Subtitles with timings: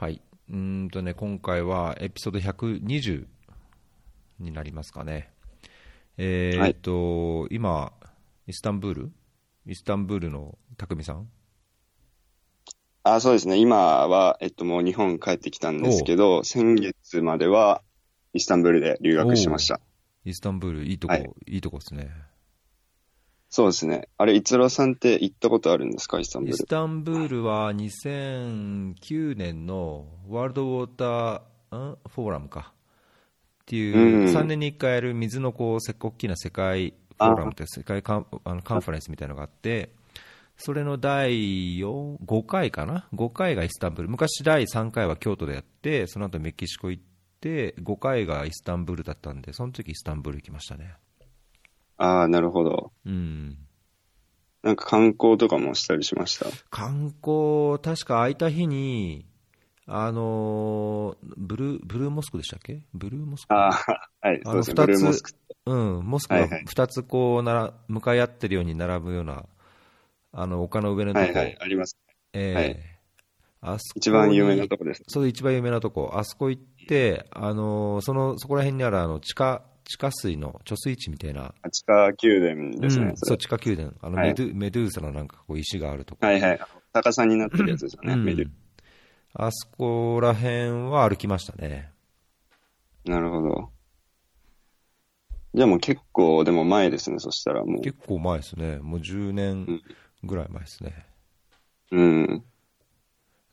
[0.00, 0.22] はい。
[0.48, 3.26] うーんとね、今回はエピソード120
[4.38, 5.32] になりますかね。
[6.16, 7.92] えーっと、今、
[8.46, 9.12] イスタンブール？
[9.66, 11.28] イスタンブールの匠さん？
[13.02, 13.56] あ、そうですね。
[13.56, 17.82] 今は、えっと、もう日本帰ってきたんですけど、先月までは
[18.34, 19.80] イスタンブールで留学しました。
[20.24, 22.12] イスタンブール、いいとこ、はいいいとこですね。
[23.50, 24.08] そうですね。
[24.18, 26.20] あれ、逸郎さんって行ったことあるんですか？
[26.20, 26.54] イスタンブール。
[26.54, 32.72] イスタンブールは2009年のワールドウォーター、んフォーラムか。
[33.62, 39.92] っていう、うん3年に1回やる水のこう、せ大きな世界フォーラムって世界カンあのカンファレンスみたいなのがあって、
[40.58, 44.08] それの第4 5回かな ?5 回がイスタンブール。
[44.10, 47.02] 昔第3回は京都でやって、その後メキシコ行っ
[47.40, 50.94] て、5回がイスタンブールだったんで、その時イスタンブール行きましたね。
[51.98, 52.92] ああ、なるほど。
[53.04, 53.56] うん。
[54.62, 56.46] なんか観光とかもしたりしました？
[56.70, 59.24] 観光、確か空いた日に、
[59.86, 62.82] あのーブルー、ブルーモスクでしたっけ？
[62.94, 63.54] ブルーモスク？
[63.54, 64.86] ああ、はい、あのそうですね。
[64.86, 65.30] ブルーモスク。
[65.66, 69.44] うん、モスクがはいはい2つこうなら、向かい合ってるように並ぶような、
[70.32, 71.96] あの、丘の上のとこ、はいはい、あります。
[72.32, 72.80] えーはい
[73.60, 75.02] あそこに一番有名なとこです。
[75.08, 83.06] そう、一番有名なとこ、あそこ行って、あのーその、そこら辺にあるあの、地下、地下水の貯水池みたいな、地下宮殿ですね。
[83.06, 86.26] うん、そう、地下宮殿、あのはいメドゥ、メドゥーサのなんかこう石があるとこ。
[86.26, 86.60] はいはい。
[86.92, 88.12] 高さになってるやつですよね。
[88.12, 88.48] うんメデュ
[89.32, 91.90] あそこら辺は歩きましたね。
[93.06, 93.70] なるほど。
[95.54, 98.78] じゃあもう結構、でも前ですね、そしたらも結構前ですね。
[98.80, 99.80] もう10年
[100.22, 101.06] ぐらい前ですね。
[101.92, 101.98] う。
[101.98, 102.44] うん。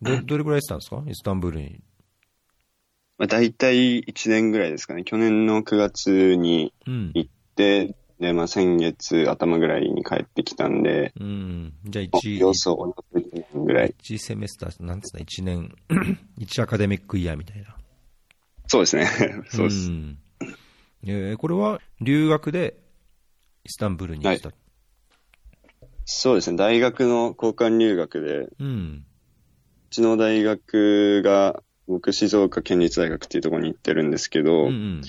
[0.02, 1.02] ど、どれぐらいしてたんですか？
[1.08, 1.82] イスタンブールに。
[3.18, 5.04] まあ、大体1年ぐらいですかね。
[5.04, 7.12] 去年の9月にうん。
[7.14, 11.74] 行って、で、まあ先月頭ぐらいに帰ってきたんで、うん。
[11.86, 13.96] じゃあ1、様子をおよそ1年ぐらい。
[14.02, 15.74] 1セメスター、なんつった、1年、
[16.40, 17.76] 1アカデミックイヤーみたいな。
[18.68, 19.08] そうですね。
[19.50, 19.90] そうです。
[19.90, 20.18] ん
[21.08, 22.78] えーこれは留学で
[23.64, 24.52] イスタンブールに来た？
[26.06, 26.58] そうですね。
[26.58, 29.06] 大学の交換留学で、ううん。
[29.92, 35.02] ちの大学が、僕、静岡県立大学っていうところに行ってるんですけど、ううんうん。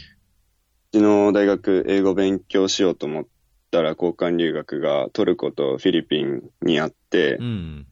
[0.93, 3.27] ちの大学、英語勉強しようと思っ
[3.71, 7.87] たら、交換留学がトルコとフィリピンにあってう、ん。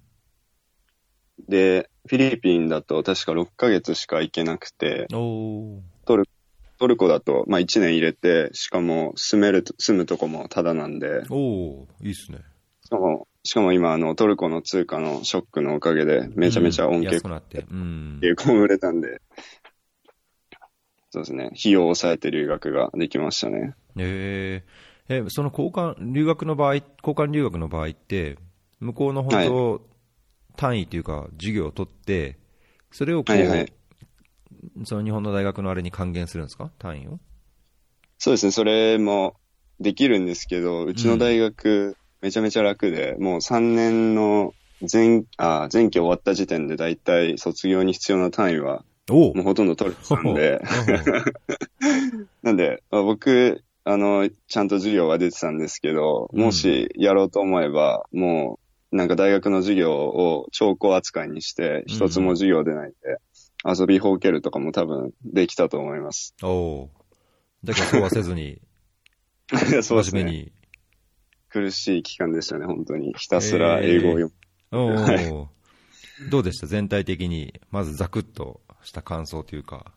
[1.49, 5.81] で、フィリピンだと確か6ヶ月しか行けなくて、おー。
[6.77, 12.39] トルコだと、まあ1年入れて、しかも住めると、住むとこもタダなんで、おー、いいっすね。
[12.85, 17.67] しかも、しかも今あのトルコの通貨のショックのおかげで、めちゃめちゃ恩恵うん安くなって。
[17.71, 18.19] うん。
[18.23, 19.21] 結構売れたんで、
[21.11, 23.75] そうですね、費用を抑えて留学ができましたね。
[23.97, 28.39] えー、え、その交換、留学の場合、交換留学の場合って、
[28.81, 29.87] 向こうの本当、
[30.57, 32.39] 単位というか、授業を取って、
[32.91, 33.73] それをこう、はいはい。
[34.85, 36.71] その日本の大学のあれに還元するんですか？
[36.79, 37.21] 単位を？
[38.17, 39.37] そうですね、それも
[39.79, 44.55] できるんですけど、うちの大学、めちゃめちゃ楽で、もう3年の
[44.91, 50.63] 前、あ、前期終わった時点で大体卒業に必要な単位は、おもうほとんど取れてたんで、
[52.43, 58.59] なんで、まあ僕、あの、ちゃんと授業は出てたんですけど、うんもしやろうと思えば、も
[58.91, 63.19] う、なんか大学の授業を兆候扱いにして、一つも授業出ないで、
[63.71, 66.35] 遊びほうけるとかも多分できたと思います。
[66.43, 68.63] おおーだけどそうはせずに。
[69.83, 70.53] 真面目に。
[71.55, 73.15] 苦しい期間でしたね、本当に。
[73.17, 74.33] ひたすら英語を読
[74.73, 74.77] む。
[74.77, 75.47] おはー
[76.29, 76.67] どうでした？
[76.67, 79.93] 全体的に、まずザクッとした感想というか。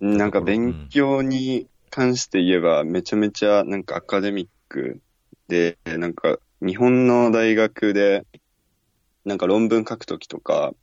[0.00, 5.00] なんか勉強に関して言えば、めちゃめちゃなんかアカデミック
[5.48, 8.26] で、なんか日本の大学で、
[9.24, 10.74] なんか論文書くときとか、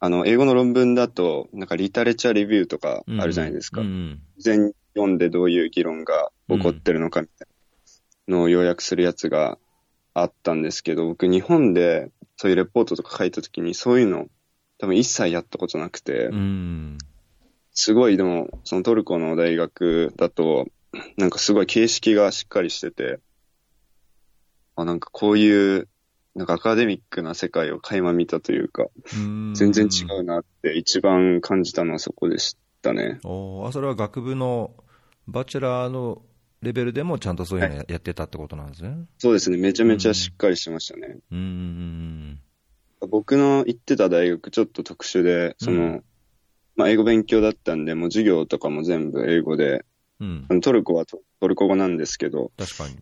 [0.00, 3.82] あの、英語の論文だと、なんかリタレチャーレビューとかうんあるじゃないですか。
[3.82, 7.49] うんうん全読んでどういう議論が起こってるのかみたいな
[8.30, 9.58] のを要約するやつが
[10.14, 14.28] あったんですけど、僕日本でそういうレポートとか書いたときにそういうの
[14.80, 16.98] 多分一切やったことなくて、うん。
[17.72, 20.66] すごい、でも、そのトルコの大学だと、
[21.18, 23.20] なんかすごい形式がしっかりしてて、
[24.76, 25.88] あ、なんかこういう、
[26.34, 33.18] なんかアカデミックな世界を垣間見たというか、うん全然違うなって一番感じたのはそこでしたね。
[33.24, 34.70] おーあそれは学部の
[35.26, 36.22] バチェラーの
[36.62, 39.06] レベルでもちゃんとそういうのややってたってことなんですね。
[39.18, 41.16] そうですね、めちゃめちゃしっかりしてましたね。
[41.30, 42.40] うんうん
[43.08, 46.04] 僕の行ってた大学ちょっと特殊で、その、うん
[46.76, 49.84] まあ英語勉強だったんで、もう授業とかも全部英語で、
[50.20, 52.96] うんトルコはトトルコ語なんですけど、確かに。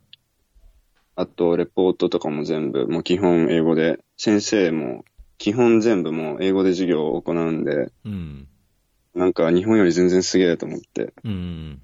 [1.16, 5.04] あと、レポートとかも全部、もう基本英語で、先生も
[5.36, 8.48] 基本全部もう英語で授業を行うんで、うん。
[9.14, 11.80] なんか日本より全然すげえと思ってうん。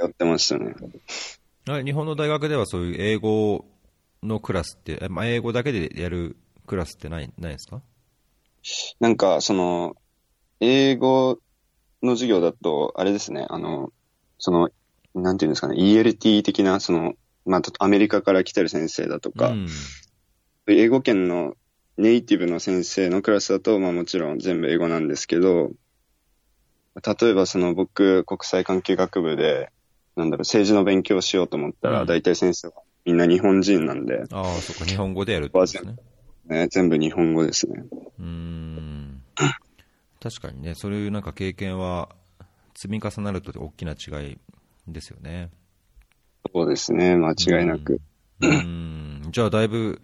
[0.00, 0.74] 通ってましたね。
[1.68, 3.64] あ日本の大学ではそういう英語
[4.22, 7.82] のクラスって、えまあ、英語だけでやるクラスってないないですか？
[9.00, 9.94] なんか、その、
[10.60, 11.38] 英語
[12.02, 13.92] の授業だと、あれですね、あの、
[14.38, 14.70] その、
[15.14, 17.14] なんていうんですかね、ELT 的な、その、
[17.44, 19.66] まあ、とアメリカから来てる先生だとか、うん。
[20.68, 21.54] 英語圏の
[21.96, 25.70] ネイティブの先生のクラスだと、まあもちろん全部英語なんですけど、
[26.96, 29.70] 例えばその僕、国際関係学部で、
[30.16, 32.74] なんだろう、政治の勉強しようと思ったら、うん大体先生は
[33.04, 35.96] みんな日本人なんで、ああ、そっか、日本語でやるってですね。
[36.46, 37.84] ね、全部日本語ですね。
[38.18, 39.22] うーん。
[40.20, 42.08] 確かにね、そういうなんか経験は
[42.74, 44.38] 積み重なると大きな違い
[44.88, 45.50] ですよね。
[46.52, 48.00] そうですね、間違いなく。
[48.40, 49.28] うーん。
[49.30, 50.00] じゃあ、だいぶ、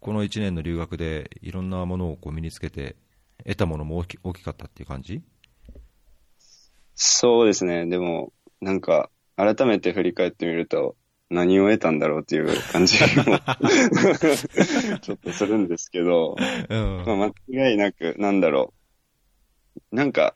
[0.00, 2.96] この1年の留学でいろんなものをこう身につけて、
[3.44, 5.22] 得たものも大き大きかったっていう感じ？
[6.94, 9.10] そうですね、でも、なんか、
[9.44, 10.96] 改めて振り返ってみると、
[11.30, 13.38] 何を得たんだろうっていう感じも
[15.00, 16.36] ちょっとするんですけど、
[16.68, 17.04] うん。
[17.06, 18.74] まあ、間違いなく、なんだろ
[19.90, 19.96] う。
[19.96, 20.34] なんか、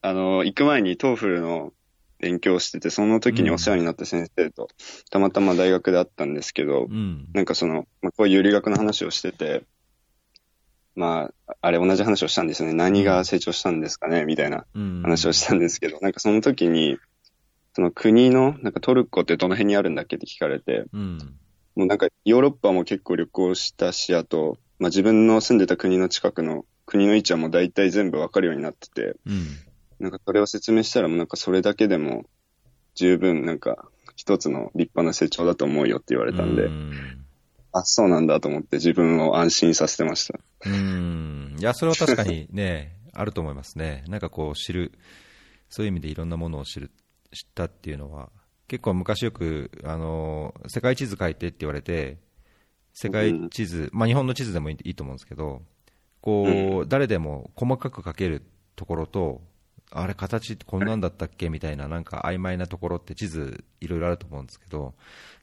[0.00, 1.72] あの、行く前に TOEFL の
[2.18, 4.68] 勉強をしてて、その時にお世話になった先生と、
[5.10, 7.28] たまたま大学で会ったんですけど、うん。
[7.34, 9.64] なんかその、まあ、こういう留学の話をしてて、
[10.94, 12.74] まあ、あれ同じ話をしたんですよね。
[12.74, 15.02] 何が成長したんですかねみたいなうん。
[15.02, 16.98] 話をしたんですけど、なんかその時に、
[17.74, 21.18] その国の、なんかトルコってどの辺にあるんだっけって聞かれて、うん。
[21.74, 29.46] もうなんかヨーロッパも結構旅行したし、あと、まあ自分の住んでた国の近くの国の位置はもう大体全部わかるようになってて、うん。
[30.00, 32.24] なんかそれを説明したらもうなんかそれだけでも
[32.94, 37.22] 十分なんか一つの立派な成長だと思うよって言われたんで、うん
[37.72, 40.38] あ、そうなんだと思って自分を安心させてました。
[40.66, 41.56] うん。
[41.58, 44.04] いや、それは確かにね、あると思いますね。
[44.08, 44.92] なんかこう、知る、
[45.70, 47.01] そういう意味でいろんなものを知る、知
[47.40, 48.30] ったっていうのは、
[48.68, 52.18] 結構昔よく、あの、世界地図書いてって言われて、
[52.94, 55.62] 世界地図、まあ日本の地図でもいいと思うんですけど、
[56.20, 58.42] こう、誰でも細かく書ける
[58.76, 59.42] ところと、
[59.94, 64.94] あれ形ってこんなんだったっけみたいななんか曖昧なところって地図いろいろあると思うんですけど、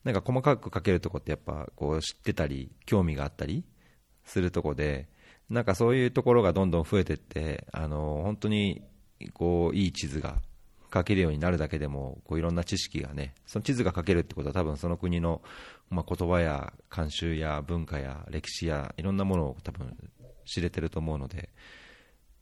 [0.03, 3.63] なんか細かく書けるとこってやっぱこう知ってたり興味があったり
[4.25, 5.07] するとこで、
[5.50, 8.81] なんかそういうところがどんどん増えていって、あの本当に
[9.33, 10.42] こういい地図が
[10.94, 15.41] 書けるようになるだけでもこういろんな知識がね、その地図が書けるってことは多分その国の、
[15.89, 19.95] まあ、言葉や慣習や文化や歴史やいろんなものを多分
[20.45, 21.50] 知れてると思うので、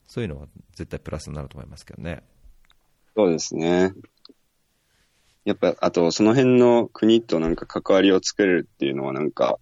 [0.07, 2.23] そういうのは絶対プラスになると思いますけどね。
[3.15, 3.94] そうですね。
[5.43, 9.59] やっぱ、あとその辺の国となんか関わりを作れるっていうのはなんか、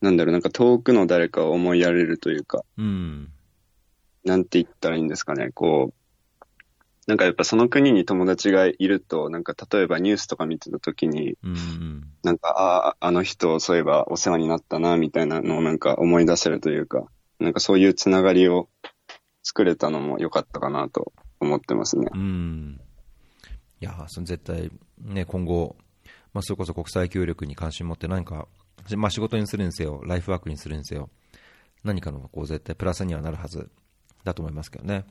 [0.00, 3.32] なんだろう、なんか遠くの誰かを思いやれるというか、うん。
[4.24, 5.94] なんて言ったらいいんですかね、こう、
[7.06, 12.08] なんかやっぱその国に友達がいると、なんか例えばニュースとか見てた時に、うんうん。
[12.24, 17.06] なんか、ああ、あの人、そういえばお世話になったな、みたいなのをなんか思い出せるというか、
[17.38, 18.68] なんかそういうつながりを
[19.44, 22.08] 作れたのも良かったかなと思ってますね。
[22.12, 22.80] うん。
[23.80, 25.76] いやー、その絶対、ね、今後、
[26.32, 28.48] まあ、それこそ国際協力に関心持って何か、
[28.96, 31.08] まあ、仕事にするにせよ、ライフワークにするにせよ、
[31.84, 33.70] 何かのこう絶対プラスにはなるはず
[34.24, 35.04] だと思いますけどね。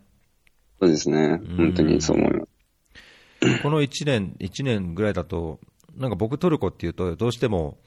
[0.79, 1.41] そうですね。
[1.57, 3.61] 本当にそう思います。
[3.61, 5.59] この1年、1年ぐらいだと、
[5.95, 7.77] なんか僕トルコっていうと、どうしても、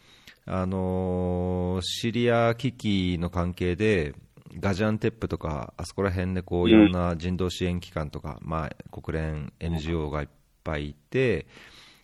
[0.47, 4.15] あのーシリア危機の関係で、
[4.61, 10.29] ガジャンテップとか、あそこら辺でこういろんな人道支援機関とか、まあ、国連、NGO がいっ
[10.65, 11.47] ぱいいて、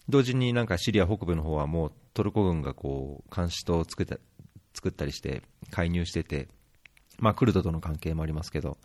[0.09, 4.19] 同時になんかシリア北部の方はもうトルコ軍がこう監視塔を作った
[4.75, 6.49] 作ったりして介入してて、
[7.19, 8.76] まあ、クルドとの関係もありますけど、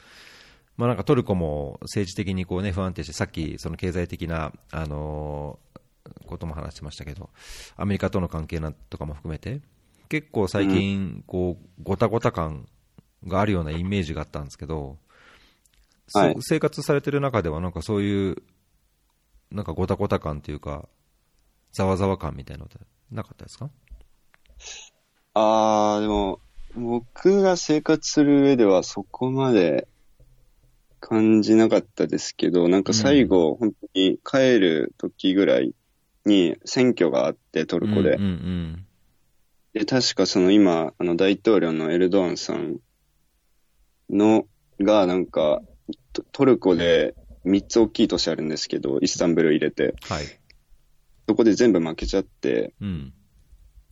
[0.80, 5.70] まあ、なんかトルコも政治的にこう、ね、不安定して、さっきその経済的な、あのー
[6.26, 7.30] ことも話してましたけど、
[7.76, 9.62] アメリカとの関係なんとかも含めて、
[10.08, 12.68] 結構最近、こうごたごた感
[13.28, 14.98] があるようなイメージがあったんですけど、
[16.08, 16.36] そはい。
[16.40, 18.38] 生活されてる中では、なんかそういう、
[19.52, 20.88] なんかごたごた感というか、
[21.74, 22.78] ざわざわ感みたいなのって
[23.12, 23.70] なかったですか？
[25.34, 26.40] ああ、でも、
[26.76, 29.88] 僕が生活する上ではそこまで
[31.00, 35.74] 感じなかったですけど、なんか最後、本当に帰る時ぐらい
[36.26, 38.16] に選挙があって、トルコで。
[38.16, 38.86] うんうん
[39.74, 42.80] で、確かその今、あの大統領のエルドアンさん
[44.10, 44.48] の、
[44.80, 45.62] がなんか、
[46.14, 47.14] トトルコで
[47.46, 50.26] 3つ大きい都市あるんですけど、イスタンブル入れて、はい。
[51.28, 53.14] そこで全部負けちゃって、うん。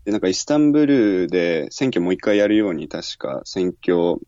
[0.06, 4.20] で、なんかイスタンブルで選挙もう一回やるように確か選挙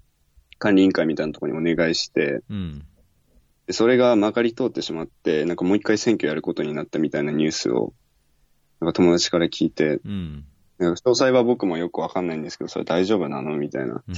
[0.60, 2.86] 管理委員会みたいなところにお願いして、うん。
[3.66, 7.94] でそれがまかり通ってしまって、なんかもう一回選挙やることになったみたいなニュースを、
[8.80, 10.46] なんか友達から聞いて、うん。
[10.78, 14.16] なんか詳細は僕もよくわかんないんですけど、それ大丈夫なのみたいなうん。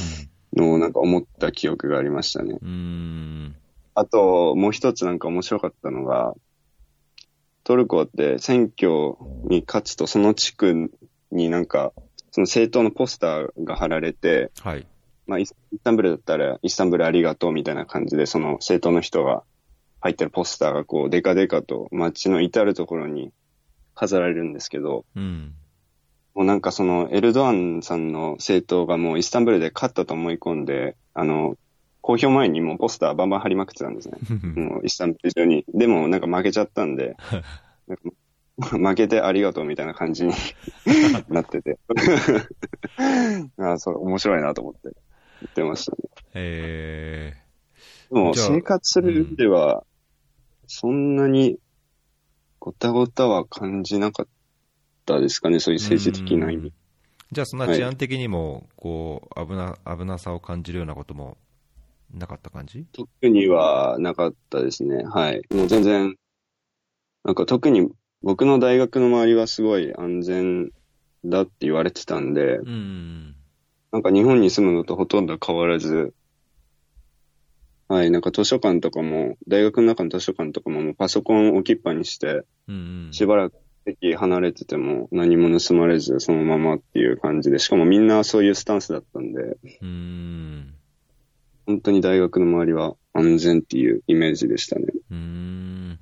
[0.53, 2.57] のをなんか思った記憶がありましたね。
[2.61, 3.55] うん。
[3.93, 6.33] あと、もう一つなんか面白かったのが、
[7.63, 10.91] トルコって選挙に勝つとその地区
[11.31, 11.93] になんか、
[12.31, 14.87] その政党のポスターが貼られて、はい。
[15.27, 19.43] まあ、イスタンブールだったら、イスタンブールありがとうみたいな感じで、その政党の人が
[19.99, 23.31] 入ってるポスターがこう、デカデカと街の至るところに
[23.93, 25.53] 飾られるんですけど、うん。
[26.33, 31.55] もうなんかそのエルドアンさんの政党がもうイスタンブールで勝ったと思い込んで、あの、
[32.01, 34.17] 公表前にもうポスターバンバン貼りまくってたんですね。
[34.55, 35.65] もうイスタンブール上に。
[35.73, 37.15] でもなんか負けちゃったんで、
[37.87, 40.33] なんか負けてありがとうみたいな感じに
[41.29, 41.77] なってて。
[43.57, 44.89] あそう、面白いなと思って
[45.41, 45.97] 言ってましたね。
[46.33, 47.33] え
[48.11, 49.83] でもじゃあ生活する上では、
[50.67, 51.57] そんなに
[52.59, 54.27] ごたごたは感じなかっ
[55.05, 55.83] たですかね、そういうー。
[55.83, 56.73] 政治的な意味うん。
[57.31, 61.37] じゃあ、そんな治安的にも、こう、危な、危なさを感じるようなことも
[62.13, 62.85] なかった感じ？
[62.91, 65.03] 特にはなかったですね。
[65.03, 65.41] はい。
[65.49, 66.15] もう全然、
[67.23, 67.89] なんか特に
[68.21, 70.71] 僕の大学の周りはすごい安全
[71.23, 73.35] だって言われてたんで、うん。
[73.91, 76.13] なんか日本に住むのとほとんど変わらず、
[77.91, 83.09] はい、なんか図書館とかも、大学の中の図書館とかももうパソコン置きっぱにして、うん。
[83.11, 90.73] しばらく席離れてても何も盗まれずそのままっていう感じで、しかもみんなそういうスタンスだったんで、うん。
[91.65, 94.85] 本当に大学の周りは安全っていうイメージでしたね。
[95.09, 95.99] うん。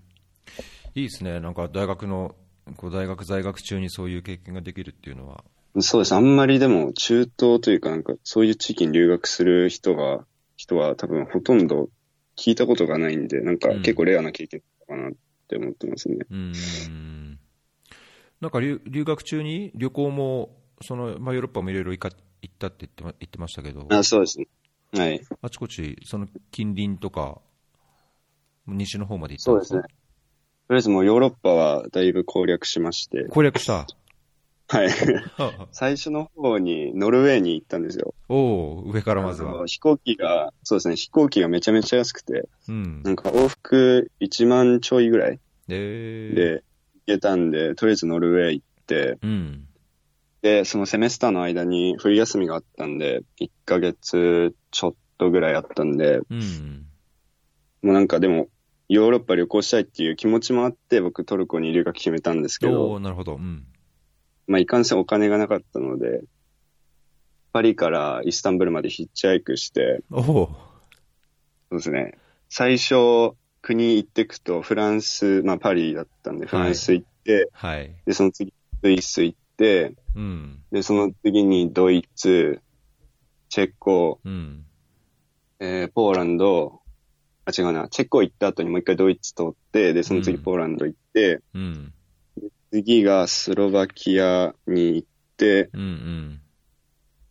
[0.93, 1.39] いいですね。
[1.39, 2.35] なんか大学の、
[2.75, 5.43] こう大学在学中にそういう経験ができるっていうのは。
[5.77, 6.13] そうです。
[6.13, 10.25] あんまりでも中東というかなんかそういう地域に留学する人が、
[10.57, 11.89] 人は多分ほとんど
[12.35, 15.11] 聞いたことがないんで、なんか結構レアな経験かなっ
[15.47, 16.17] て思ってますね。
[16.29, 17.39] うん。
[18.41, 22.09] なんか留留学中に旅行も、その、まあ、ヨーロッパもいろいろ行か
[22.41, 24.47] 行ったって言ってま言ってましたけど、あ、そうですね。
[24.93, 25.21] はい。
[25.41, 27.41] あちこち、その近隣とか、
[28.65, 29.81] 西の方まで行ったんそうですね。
[29.81, 33.87] とりあえずもうヨーロッパはだいぶ攻略しまして、攻略した。
[34.71, 34.89] はい。
[35.71, 38.13] 最初の方にノルウェーに行ったんですよ。
[38.29, 39.65] おお上からまずは。
[39.65, 43.11] 飛行機が、そうですね、飛行機がめちゃめちゃ安くて、うんな。
[43.11, 46.63] んか往復1万ちょいぐらいで、で
[47.07, 49.65] 行けたんで、とりあえずノルウェー行って、うん。
[50.43, 56.85] で、そのセメスターの間に冬休みがあったんで、1ヶ月ちょっとぐらいあったんで、うん。
[57.81, 58.49] もうなんかでも、
[58.87, 63.35] ヨーロッパ旅行したいっていう気持ちもあって、僕トルコに留学決めたんですけおど、おなるほど。
[63.35, 63.65] うん。
[64.49, 66.21] まあいかんせんお金がなかったので、
[67.53, 70.01] パリからイスタンブールまでヒッチハイクして、
[71.69, 72.17] そうですね。
[72.49, 77.95] 最初、国行ってくと、フランス、まあパリだったんで、フランス行って、はい。
[78.07, 78.51] で、その次、
[78.81, 80.63] スイス行って、うん。
[80.71, 82.59] で、その次にドイツ、
[83.49, 84.65] チェコ、うん。
[85.59, 86.81] えー、ポーランド、
[87.45, 91.93] あ、違うな、チェコ行った後にもう一回ドイツ通って、で、その次うんポーランド行って、うん。
[92.71, 95.07] 次がスロバキアに行っ
[95.37, 95.81] て、うん。
[95.81, 96.41] うん。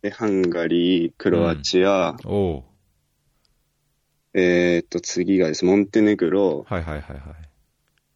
[0.01, 2.65] で、ハンガリー、クロアチア、おお
[4.33, 7.21] えーっと、次がです、モンテネグロ、はいはいはいはい。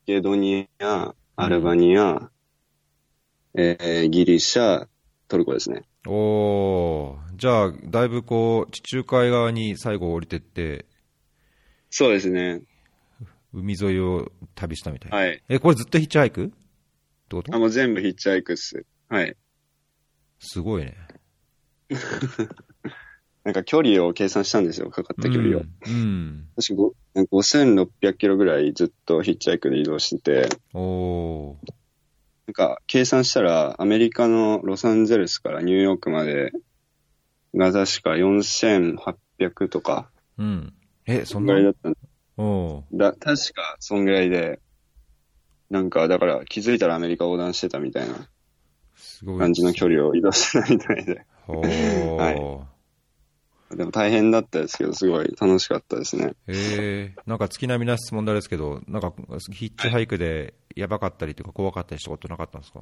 [0.05, 2.29] ゲドニア、アルバニア、
[3.55, 4.87] えーギリシャ、
[5.27, 5.83] トルコですね。
[6.05, 10.85] おおじゃあ、だいぶこう、地中海側に最後降りてって、
[11.89, 12.61] そうですね。
[13.53, 15.17] 海沿いを旅したみたいな。
[15.17, 15.43] はい。
[15.47, 16.51] え、これずっとヒッチハイク？
[17.39, 17.55] ってこと？
[17.55, 18.85] あ、もう全部ヒッチハイクっす。
[19.09, 19.35] はい。
[20.39, 20.95] すごいね。
[23.43, 25.61] なんか距離を計算したんですよ、かかった距離を。
[25.61, 25.67] うん。
[25.85, 26.47] うん。
[26.55, 31.57] 確かごなんか5600キロぐらいずっとヒッチハイクで移動してて、おお
[32.47, 36.51] なんか計算したらアメリカのロサンゼルスからニューヨークまで
[37.53, 40.73] が確か4800とか、うん。
[41.05, 41.53] え、そそんんな？
[41.53, 41.93] ぐらいだったん
[42.37, 44.59] おおだ、確かそんぐらいで、
[45.69, 48.27] なんかだから気づいたらアメリカ横断してたみたいな
[48.95, 49.39] すごい。
[49.39, 51.25] 感じの距離を移動してたみたいで。
[51.47, 52.67] は
[53.75, 56.35] でも大変だったですけど、すごい楽しかったですね。
[56.45, 59.13] えー、なんか月並みな質問ですけど、なんか
[59.51, 62.81] ヒッチハイクでやばかったりとか怖かったりしたことなかったんですか？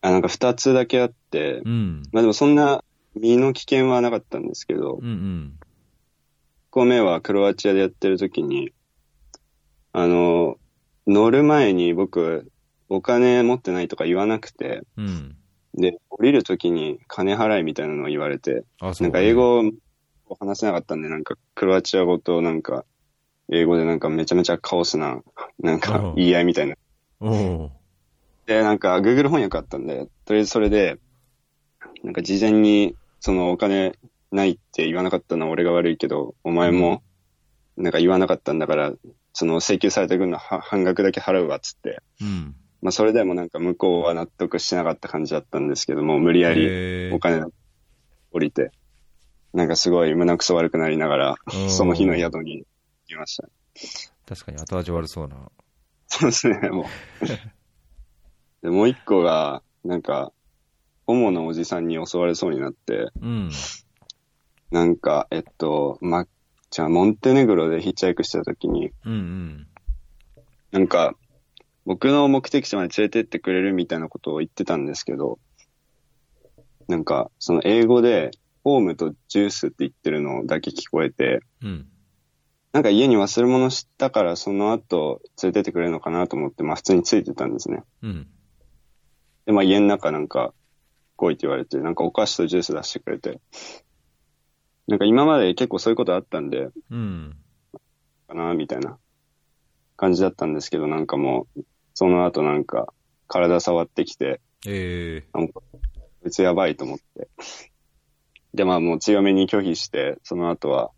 [0.00, 2.02] あ、なんか二つだけあって、うん。
[2.10, 2.82] まあでもそんな
[3.14, 5.58] 身の危険はなかったんですけど、うんうん。
[5.60, 5.64] 1
[6.70, 8.72] 個目はクロアチアでやってる時に、
[9.92, 10.56] あの、
[11.06, 12.50] 乗る前に僕、
[12.88, 15.36] お金持ってないとか言わなくて、うん。
[15.74, 19.06] で、降りる時に金払いみたいなのを言われて、あ、そう。
[19.06, 19.62] なんか英語、
[20.26, 22.84] 語話せなかったんで、なんか、クロアチア語となんか、
[23.52, 25.22] 英語でなんかめちゃめちゃカオスな、
[25.60, 26.76] なんかうん言い合いみたいな。
[28.46, 30.98] で、なんか Google 翻訳あったんで、とりあえずそれで、
[32.02, 33.94] なんか事前に、そのお金
[34.30, 37.02] ないって言わなかったのは俺が悪いけど、お前も、
[37.76, 38.92] なんか言わなかったんだから、
[39.36, 42.00] その請求された分のは半額だけ払うわっつって。
[42.22, 42.56] うん。
[42.80, 47.44] まあそれでもなんか向こうは納得してなかった感じだったんですけども、無理やりお金
[48.32, 48.70] 降りて、
[49.52, 52.66] なんかすごい胸くそ悪くなりながら、うんその日の宿に行
[53.08, 53.46] きました。
[54.26, 55.36] 確かに後味悪そうな。
[56.06, 56.86] そうですね、も
[57.22, 58.64] う。
[58.64, 60.32] で、もう一個が、なんか、
[61.06, 63.50] ホモのおじさんに襲われそうになって、うん。
[64.70, 66.26] なんか、えっと、ま、
[66.70, 69.66] じゃあ、モンテネグロでヒッチハイクしてた時に、うんうん。
[70.72, 71.14] なんか、
[71.84, 75.38] 僕の目的地まで連れてってくれるみたいなことを言ってたんですけど、
[76.88, 78.30] なんか、その英語で、
[78.66, 81.86] ホームとジュースって言ってるのだけ聞こえて、うん。
[82.72, 87.84] なんか家に忘れ物したからその後連れてってくれるのかなと思って、まあ普通についてたんですね。
[88.02, 88.26] うん。
[89.46, 90.52] で、まあ家の中なんか
[91.14, 93.40] 来いって言われて、なんかお菓子とジュース出してくれて、
[94.88, 97.36] なんか今まで結構そういうことあったんで、うん。
[98.28, 98.98] かな、みたいな
[99.96, 101.62] 感じだったんですけど、なんかもう、
[101.94, 102.92] その後なんか
[103.26, 105.80] 体触ってきて、ええなんか、こ
[106.26, 107.28] いつやばいと思って。
[108.54, 110.90] で、まあもう強めに拒否して、その後は、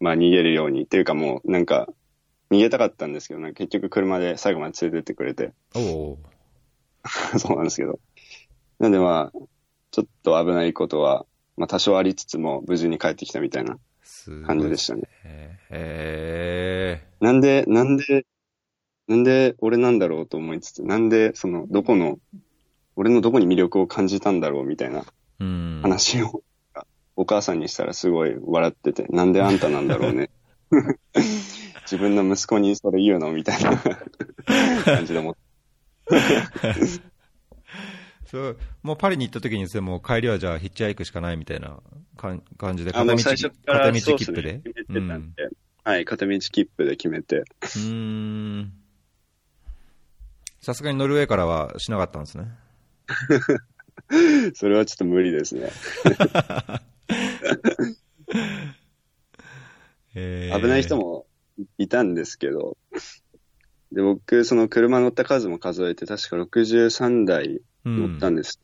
[0.00, 1.88] まあ逃げるように、っていうかもうなんか、
[2.50, 6.18] 逃げたかったんですけど、なんか結局車で最後まで連れてってくれて、おお
[7.38, 7.98] そうなんですけど。
[8.78, 9.38] なんでまあ、
[9.90, 11.24] ちょっと危ないことは、
[11.56, 13.78] まあ多少ありつつも無事に帰ってきたみたいな
[14.46, 15.02] 感じでしたね。
[15.24, 18.26] へえなんで、なんで、
[19.08, 22.18] なんで俺なんだろうと思いつつ、なんでその、どこの、
[22.96, 25.04] 俺のどこに魅力を感じたんだろうみたいな
[25.40, 25.80] うん。
[25.82, 26.42] 話を、
[27.14, 30.30] お母さんにしたらすごい笑ってて、なんであんたなんだろうね。
[31.84, 33.76] 自分の息子にそれ言うのみたいな
[34.84, 35.40] 感じで思って。
[38.26, 41.78] そう、もうパリに行った時にでも帰りはじゃあヒッチハイクしかないみたいな
[42.16, 44.60] 感感じで、あ、もう最初から片道切符で？
[44.64, 45.48] 決めてうんたんで、
[45.84, 47.38] はい、片道切符で決めて。
[47.38, 48.72] うーん。
[50.60, 52.48] さすがにノルウェーからはしなかったんですね。
[54.54, 55.70] それはちょっと無理ですね。
[60.14, 61.26] へー危ない人も
[61.78, 62.76] いたんですけど、
[63.92, 68.60] で、僕、その車乗った数も数えて、確か63台乗ったんです。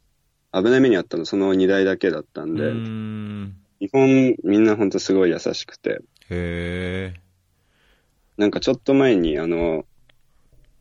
[0.53, 3.57] 危ない目にあったのその2台だけだったんで、ん。
[3.81, 7.21] 日本みんなほんとすごい優しくて、へえ。
[8.37, 9.85] なんかちょっと前にあの、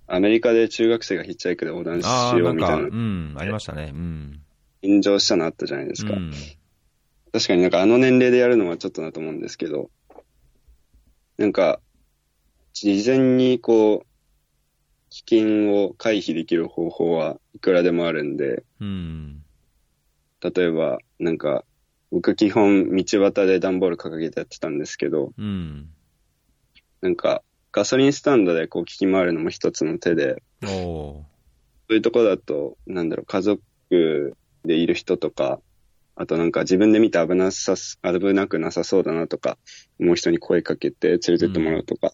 [0.08, 3.92] アメリカで中学生がヒッチハイクで横断しようんみたいうな、ん、ありましたね。
[3.94, 4.42] うん。
[4.84, 6.14] 炎上したのあったじゃないですか。
[6.14, 6.34] うん。
[7.32, 9.90] 確かになんかあの年齢でやるのはちょっとなと思うんですけど、
[11.38, 11.80] なんか、
[12.74, 14.11] 事前にこう、
[15.12, 19.44] 危険を回避できる方法はいくらでもあるんで、うん。
[20.42, 21.66] 例えば、なんか、
[22.12, 25.90] 僕基本道端で段ボール掲げてやってたんですけど、うん。
[27.02, 27.44] なんか、
[27.74, 31.26] ガソリンスタンドでこう聞き回るのも一つの手で、そ
[31.90, 35.60] ういうとこだと、なんだろう、家族でいる人とか、
[36.16, 39.58] あとなんか自分で見て危なさ、危なくなさそうだなとか、
[40.00, 42.14] もう人に声かけて連れてってもらうとか、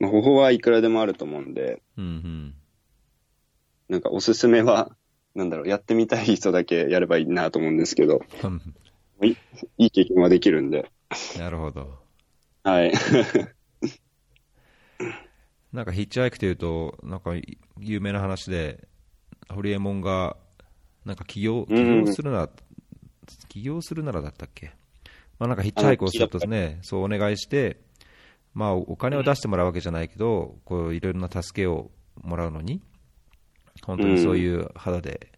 [0.00, 2.00] まあ方法はいくらでもあると思うんで、ー。
[2.00, 2.54] うん
[3.88, 4.96] なんかおすすめは、
[5.34, 8.60] なんだろう、やってみたい人だけやればいいなと思うんですけど、うん。
[9.26, 9.36] い
[9.78, 10.90] い経験はできるんで、
[11.38, 11.98] なるほど。
[12.62, 12.92] はい。
[15.72, 17.32] なんかヒッチハイクというと、なんか
[17.80, 18.88] 有名な話で、
[19.48, 20.36] ホリエモンが、
[21.04, 22.50] なんか起業、起うん業するなら、
[23.48, 24.72] 起業するならだったっけ？
[25.38, 27.80] まあなんかヒッチハイクをするとね、そうお願いして、
[28.54, 31.90] まあお金を出してもらうわけじゃないけど、こういろいろな助けを
[32.22, 32.82] もらうのに、
[33.82, 35.32] 本当にそういう肌で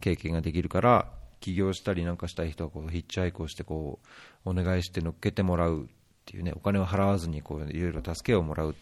[0.00, 3.98] 経験ができるから、起業したりなんかしたい人はこうヒッチハイクをしてこ
[4.44, 5.86] うお願いして乗っけてもらうっ
[6.24, 8.74] ていうね、お金を払わずにこういろいろ助けをもらうっ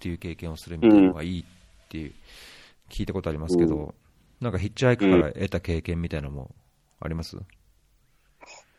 [0.00, 1.44] ていう経験をするみたいなのがいいっ
[1.88, 2.12] ていう、
[2.88, 3.94] 聞いたことありますけど、
[4.40, 6.54] なんかヒッチハイクから得た経験みたいなのも
[6.98, 7.36] あります、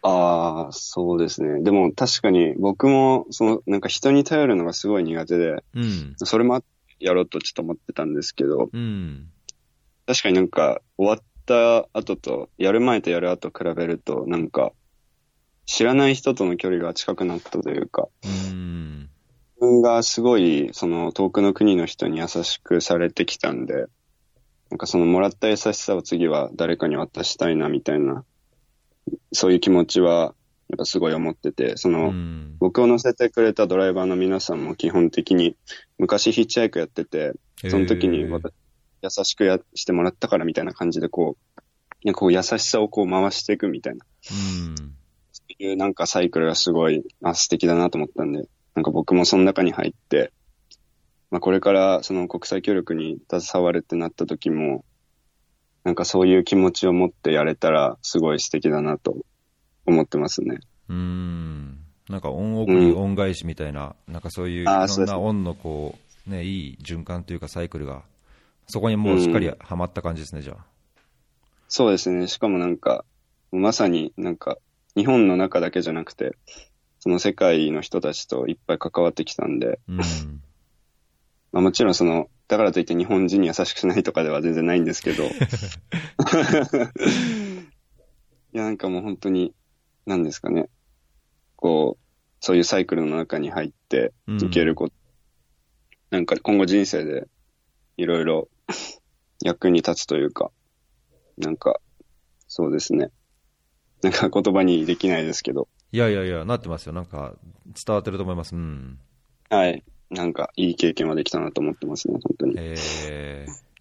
[0.04, 1.62] ああ、そうですね。
[1.62, 6.14] でも確かに僕も、その、なんか人に頼るのがすごい苦手で、うん。
[6.18, 6.64] それも
[7.00, 9.30] やろうとちょっと思ってたんですけど、うん。
[10.08, 14.74] 確かになんか終わった後と、やる前とやる後比べると、なんか、
[15.66, 19.10] 知らない人との距離が近くなったというか、うん。
[19.56, 23.86] 自分がすごい、その遠くの国の人に優しくされてきたんで、
[24.72, 28.26] なんかそのもらった優しさを次は誰かに渡したいなみたいな、
[29.32, 30.36] そういう気持ちは
[30.72, 32.56] やっぱすごい思ってて、その、うん。
[32.60, 35.58] 僕を乗せてくれたドライバーの皆さんも基本的に
[35.98, 37.34] 昔ヒッチハイクやってて、
[37.70, 41.36] その時に優しくやしてもらったからみたいな感じでこ
[42.06, 44.76] う、こう優しさをこう回していくみたいな、うん。
[45.34, 50.32] そういうなんかサイクルがすごい、あ、素敵だなと思ったんで、なんか僕もその中に入って、
[51.32, 54.86] まあこれからその国際協力に携わるってなった時も、
[55.84, 59.15] なんかそういう気持ちを持ってやれたらすごい素敵だなと
[59.86, 60.60] 思ってますね。
[60.89, 61.80] うん。
[62.10, 68.04] なんかオンオフに恩返しみたいな、なんかそういういろんなオンのこう、ね、いい循環というかサイクルが、
[68.67, 70.65] そこにもうしっかりはまった感じですね、じゃあ。
[71.67, 72.28] そうですね。
[72.28, 73.06] しかもなんか、
[73.52, 74.58] まさになんか、
[74.96, 76.36] 日本の中だけじゃなくて、
[77.00, 80.41] その世界の人たちといっぱい関わってきたんで、うん。
[81.52, 85.30] まあもちろんその、だからといって日本人に優しくしないとかでは全然ないんですけど、 い
[88.54, 89.54] やなんかもう本当に、
[90.06, 90.70] なんですかね、
[91.56, 92.04] こう、
[92.40, 94.96] そういうサイクルの中に入ってうんいけること、
[96.10, 97.28] なんか今後人生で
[97.98, 98.50] いろいろ
[99.44, 100.52] 役に立つというか、
[101.38, 101.80] なんか、
[102.48, 103.12] そうですね。
[104.02, 106.94] なんか言葉にできないですけど、いやいやいや、なってますよ。
[106.94, 107.36] なんか
[107.66, 108.56] 伝わってると思います。
[108.56, 108.98] うん。
[109.50, 109.84] はい。
[110.12, 112.54] なんかいい経験はできたなと思ってますね、本当に。
[112.58, 113.71] えー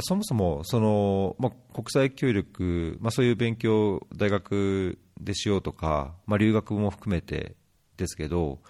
[0.00, 7.56] そもそもその、まあ、国際協力、まあ、そういう勉強を大学でしようとか、まあ、留学も含めて
[7.98, 8.60] ですけど、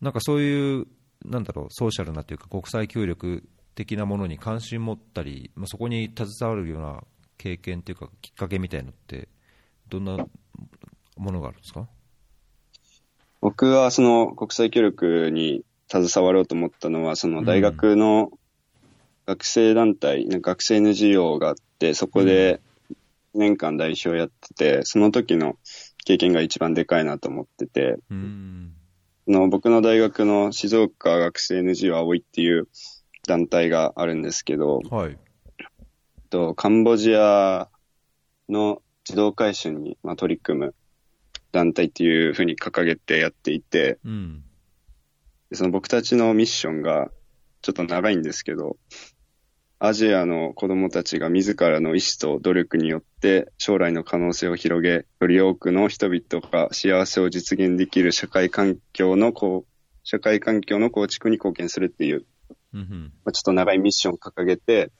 [0.00, 0.86] なんかそういう、
[1.26, 7.04] なんだろう、ソーシャルなというか、国際協力的なものに関心持ったり、まあ、そこに携わるような
[7.36, 9.28] 経験というか、きっかけみたいのって、
[9.90, 10.16] どんな
[11.18, 11.86] ものがあるんですか？
[13.42, 15.66] 僕はその国際協力に
[16.00, 18.30] 携わろうと思ったのは、その大学の
[19.26, 22.60] 学生団体、なんか学生 NGO があって、そこで
[23.34, 25.56] 年間代表やってて、その時の
[26.04, 28.72] 経験が一番でかいなと思ってて、うん。
[29.26, 32.68] その僕の大学の静岡学生 NGO 葵っていう
[33.26, 35.18] 団体があるんですけど、はい。
[36.30, 37.68] とカンボジア
[38.48, 40.74] の児童回収に、まあ、取り組む
[41.52, 44.44] 団体っていうふうに掲げてやっていて、うん。
[45.52, 47.10] でその僕たちのミッションが
[47.60, 48.78] ちょっと長いんですけど、
[49.78, 59.70] アジアの子供たちが自らの意志と努力によって将来の可能性を広げ、より多くの人々が幸せを実現できる社会環境のこう、
[60.04, 62.24] 社会環境の構築に貢献するっていう、
[62.72, 63.12] うん。
[63.22, 64.90] まあ、ちょっと長いミッションを掲げて、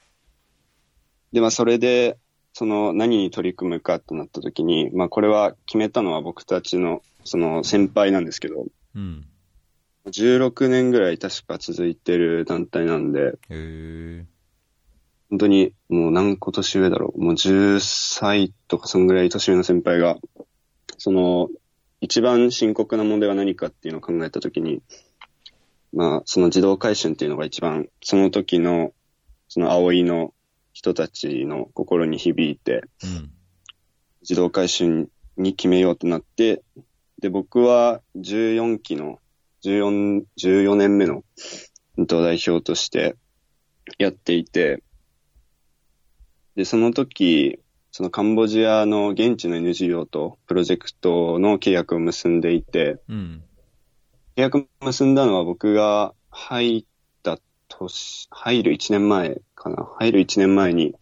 [1.33, 2.19] で、まあそれで、
[2.53, 9.25] その何に取り組むかとなった時に、まあこれは決めたのは僕たちのその先輩なんですけど、うん。
[10.07, 13.39] 16年ぐらい確か続いてる団体なんで。
[15.31, 17.23] 本当にもう何個年上だろう。
[17.23, 20.19] もう10歳とかそんぐらい年上の先輩が、
[20.99, 21.49] その
[22.01, 24.83] 一番深刻な問題は何かっていうのを考えたときに、
[25.93, 28.93] まあその児童回春っていうのが一番その時の
[29.49, 30.35] その葵の
[30.73, 33.31] 人たちの心に響いて、うん。
[34.23, 36.63] 児童回春に決めようとなって、
[37.21, 39.19] で、僕は14期の、
[39.65, 41.25] 14、14年目の、
[41.97, 43.17] 代表として
[43.99, 44.83] やっていて、
[46.57, 53.43] で、その時、そのカンボジアの現地の NGO とプロジェクトの契約を結んでいて、うん。
[54.37, 56.85] 契約結んだのは僕が入っ
[57.23, 59.87] た年、入る1年前かな。
[59.99, 60.95] 入る1年前に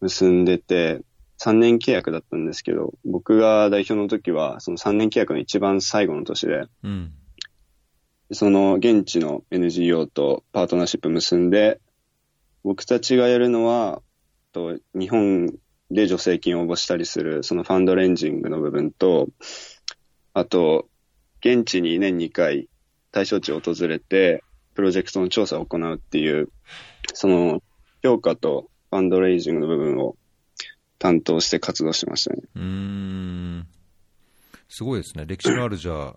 [0.00, 1.00] 結んでて、
[1.38, 7.12] 3年契約だったんですけど、僕が代表の時は、その3年契約の一番最後の年で、うん。
[8.32, 11.80] その現地の NGO とパートナーシップ結んで、
[12.62, 14.02] 僕たちがやるのは、
[14.52, 15.54] と日本
[15.90, 19.28] で助成金を応募したりする、そのファンドレンジングの部分と、
[20.34, 20.88] あと、
[21.40, 22.68] 現地に年2回
[23.12, 24.42] 対象地を訪れて、
[24.74, 26.50] プロジェクトの調査を行うっていう、
[27.14, 27.62] その
[28.02, 30.16] 評価とファンドレイジングの部分を
[30.98, 32.42] 担当して活動してましたね。
[32.54, 33.66] うん。
[34.68, 35.24] すごいですね。
[35.26, 36.16] 歴史のあるじゃあ、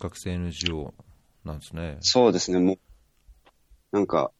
[0.00, 0.92] 学生 NGO
[1.46, 1.96] なんですね。
[2.00, 2.78] そうですね、もう、
[3.92, 4.32] なんか、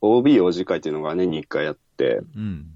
[0.00, 2.70] OB 王子会っていうのが年に1回やって、うん。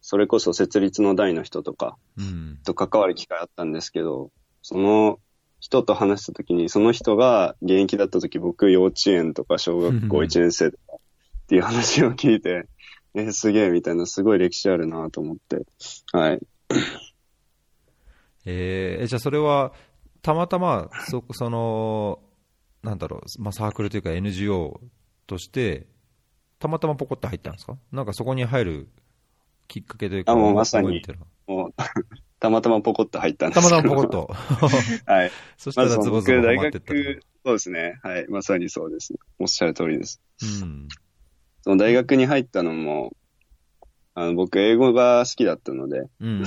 [0.00, 2.58] それこそ設立の代の人とかうん。
[2.62, 4.30] と関わる機会あったんですけど、
[4.62, 5.18] その
[5.60, 12.68] 人と話した時に、その人が現役だった時、僕幼稚園とか小学校1年生とかっていう話を聞いて、
[13.14, 15.64] え、すげえみたいな、すごい歴史あるなと思って、
[16.12, 16.40] はい。
[18.44, 19.72] えーえじゃあそれは、
[20.20, 22.20] たまたま、そ、その、
[22.84, 24.80] なんだろう、まあ、サークルというか NGO
[25.26, 25.86] として、
[26.58, 27.76] たまたまポコッと入ったんですか？
[27.92, 28.88] なんかそこに入る
[29.68, 31.02] きっかけというか、あもうまさに
[31.46, 31.74] もう、
[32.40, 33.70] たまたまポコッと入ったんです。
[33.70, 34.10] たまたまポコッ。
[34.10, 34.30] と。
[35.10, 35.30] はい。
[35.56, 36.94] そしたらズボズボ僕、大ハマってったと。
[36.94, 38.00] 学、そうですね。
[38.02, 38.26] はい。
[38.28, 39.14] まさにそうです。
[39.38, 40.20] おっしゃる通りです。
[40.62, 40.88] うん。
[41.62, 43.12] その大学に入ったのも、
[44.14, 46.42] あの、僕、英語が好きだったので、うん。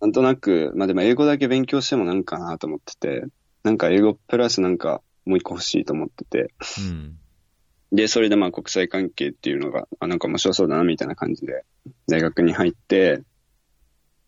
[0.00, 3.24] なんとなく、まあでも英語だけ勉強してもなんかなと思ってて、
[3.62, 7.18] なんか英語プラスなんかもう一個欲しいと思ってて、うん。
[7.92, 11.64] で、それでまあ国際関係っていうのが、あ、なんか面白そうだなみたいな感じで、
[12.08, 13.22] 大学に入って、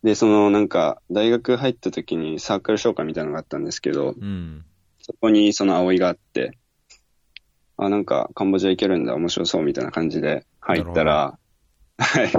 [0.02, 4.64] で、そのなんか、大学入った時にサークル紹介みたいなのがあったんですけど、うん。
[5.00, 6.58] そこにその葵があって、
[7.78, 11.38] あ、なんかカンボジア行けるんだ、面白そうみたいな感じで入ったら、
[11.96, 12.32] はい。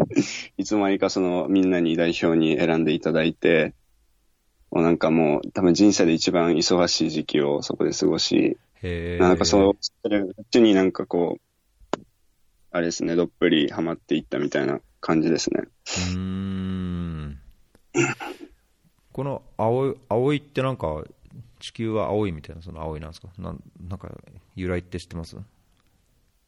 [0.58, 3.74] いつの間にかそのみんなに代表に選んでいただいて、
[4.72, 8.58] もうなんかもう多分人生で一番忙しい時期をそこで過ごし。
[9.20, 12.00] なんかそう、それうちになんかこう、
[12.72, 15.64] あれですね、どっぷりハマっていったみたいな感じですね。
[15.64, 17.40] うーん。
[19.12, 21.04] この青い、青いってなんか、
[21.60, 23.30] 地球は青いみたいな、その青いなんですか？
[23.40, 24.12] なんなんか、
[24.56, 25.38] 由来って知ってます？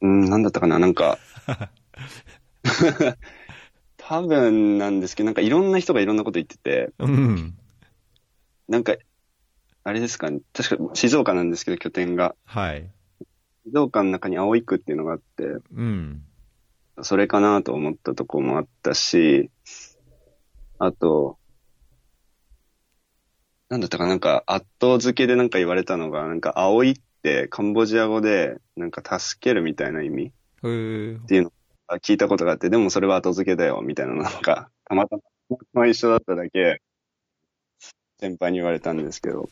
[0.01, 1.17] うん、なんだったかな、なんか、
[3.97, 7.57] 多分なんですけど、なんかいろんな人がいろんなこと言ってて、うん。
[8.67, 8.95] なんか、
[9.83, 12.35] あれですかね、確か静岡なんですけど、拠点が。
[12.45, 12.89] はい。
[13.65, 16.23] 静岡の中に青い区っていうのがあって、うん。
[17.01, 19.49] それかなと思ったとこもあったし、
[20.79, 21.37] あと、
[23.69, 30.27] なんだったかななんか、圧倒付けでなんか言われたのが、なんか、青いってカンボジア語で、なんか助けるみたいな意味。
[30.27, 35.17] っていうのを聞いたことがあって、でもそれは後付けだよ、みたいなのなんか、たまた
[35.73, 36.81] ま一緒だっただけ、
[38.19, 39.49] 先輩に言われたんですけど、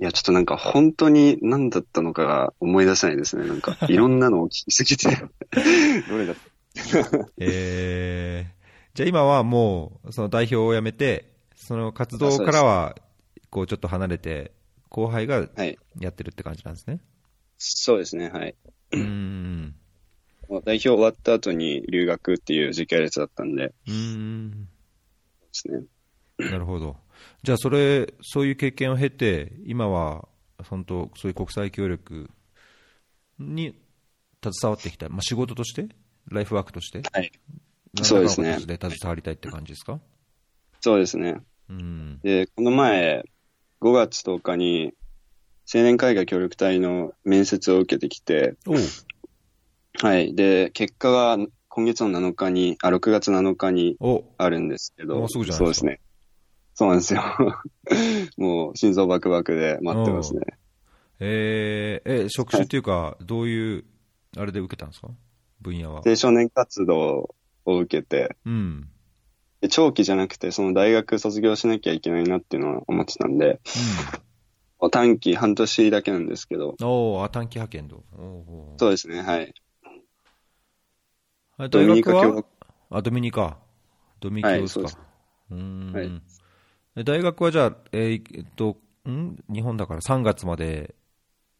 [0.00, 3.46] いや、ちょっとなんか本当に何だったのかが思い出せないですね。
[3.46, 5.08] なんか、いろんなのを聞きすぎて、
[6.08, 7.28] どれだった？
[7.38, 12.96] えー、じゃあ今はもう、その代表を辞めて、その活動からは、
[13.50, 14.52] こうちょっと離れて、
[14.88, 15.78] 後輩がはい。
[15.98, 17.00] やってるって感じなんですね。
[17.58, 18.56] そうですね、はい。
[18.92, 19.74] うーん。
[20.48, 24.68] 代表終わった後に留学っていう時系列だったんで、でうーん。
[25.52, 25.84] すね。
[26.38, 26.96] なるほど。
[27.42, 30.28] じゃあ、それ、そういう経験を経て、今は、
[30.68, 32.30] 本当、そういう国際協力
[33.38, 33.74] に
[34.42, 35.88] 携わってきた、まあ、仕事として、
[36.30, 37.32] ライフワークとして、はい。
[38.02, 40.00] そうですね形で携わりたいって感じですか？
[40.80, 41.40] そうですね。
[41.68, 42.20] うん。
[42.22, 43.24] で、この前、
[43.80, 44.92] 5月10日に、
[45.72, 48.54] 青年海外協力隊の面接を受けてきて、
[50.00, 50.34] はい。
[50.34, 56.00] で、結果が今月の7日に、あ、6月7日におあるんですけど、そうですすね。
[56.80, 57.22] そうなんですよ。
[58.38, 60.40] もう、心臓バクバクで待ってますね。
[61.18, 63.84] えー、え、職種っていうか、どういう、
[64.38, 65.08] あれで受けたんですか？
[65.60, 66.00] 分野は。
[66.00, 67.34] で、少年活動
[67.66, 68.88] を受けて、うん。
[69.60, 73.60] で長期じゃなくて、その大学卒業しなきゃいけないなっていうのは思ってたんで、
[74.90, 76.86] 短期半年だけなんですけど、うん。
[76.86, 78.02] おおあ、短期派遣の。
[78.16, 79.52] おうおうそうですね、はい。
[81.58, 82.44] あドミニカ共和
[82.88, 83.58] あ、ドミニカ。
[84.20, 84.80] ドミニカですか。
[84.80, 85.10] はいそう
[85.50, 86.39] うーん、はいえ
[87.04, 88.76] 大学はじゃあ、えーえっと、
[89.08, 89.36] ん？
[89.52, 90.94] 日本だから3月まで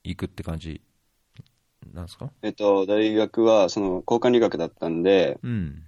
[0.04, 0.82] 行くって感じ
[1.92, 2.30] なんですか？
[2.42, 5.82] えっと、大学は、その、交換留学だったんで、うん。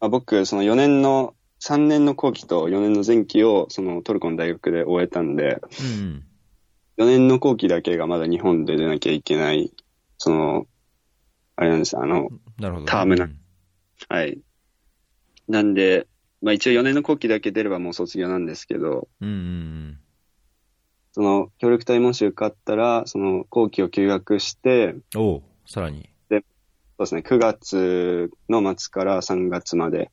[0.00, 6.24] まあ、僕、その4年の、3年の後期と4年の前期を、そのトルコの大学で終えたんで、うん。
[6.96, 9.72] 4年の後期だけがまだ日本で出なきゃいけない、
[10.18, 10.66] その、
[11.56, 12.86] あれなんです、あの、なるほど。
[12.86, 13.38] タームなうん
[14.08, 14.40] はい。
[15.48, 16.06] なんで、
[16.42, 19.98] まあ一応4年の後期だけ出ればもう卒業なんですけど、うんうん
[21.14, 25.20] その協力隊もし受かったら、その後期を休学して、うん。
[25.20, 26.08] おうさらに。
[26.30, 26.40] そう
[27.00, 30.10] ですね、9月の末から3月まで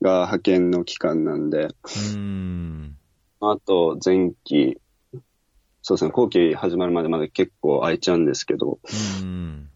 [0.00, 2.96] が派遣の期間なんで、うーん。
[3.40, 4.80] あと前期、
[5.82, 8.80] そうですね、後期始まるまでまで結構空いちゃうんですけど、
[9.20, 9.68] うん。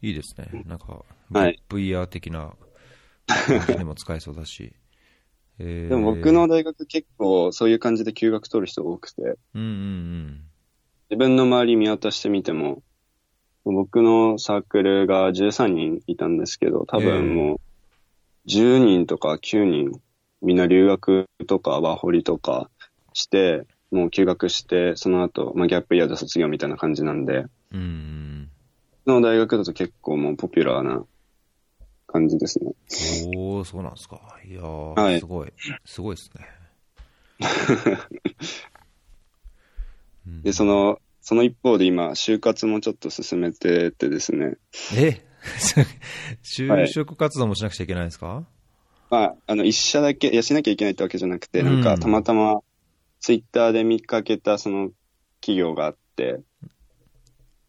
[0.00, 0.64] いいですね。
[0.66, 2.54] なんか、はい VR 的な
[3.26, 4.72] 感じでも使えそうだし。
[5.62, 5.88] えー。
[5.88, 9.22] でも僕の、大学結構そういう感じで休学取る人多くて、
[9.54, 10.40] うんうん
[11.10, 12.82] 自分の周り見渡してみても、
[13.64, 17.60] 僕のサークルが13人いたんですけど、多分もう
[18.48, 20.00] 10人とか9人、
[20.40, 22.70] みんな留学とかワーホリとか
[23.12, 27.78] して、もう休学して、その後、まあ、ギャップイヤーで卒業みたいな感じなんで、うん。
[27.78, 28.48] うん。
[29.06, 31.04] の大学だと結構もうポピュラーな
[32.12, 32.72] 感じですね。
[33.32, 33.38] うん。
[33.38, 34.20] おおそうなんですか。
[34.46, 35.52] いやー、はいすごい。
[35.84, 36.46] すごいですね。
[40.26, 44.56] う んで、その、その一方で今、就活もちょっと進めててですね、
[44.94, 45.20] え？
[46.42, 48.46] 就職活動もしなくちゃいけないんですか、
[49.10, 52.60] まあ、あの、一社だけ、いや、しなきゃいけないってわけじゃなくて、うんなんか、たまたま、
[53.20, 54.90] ツイッターで見かけた、その、
[55.40, 56.40] 企業があって、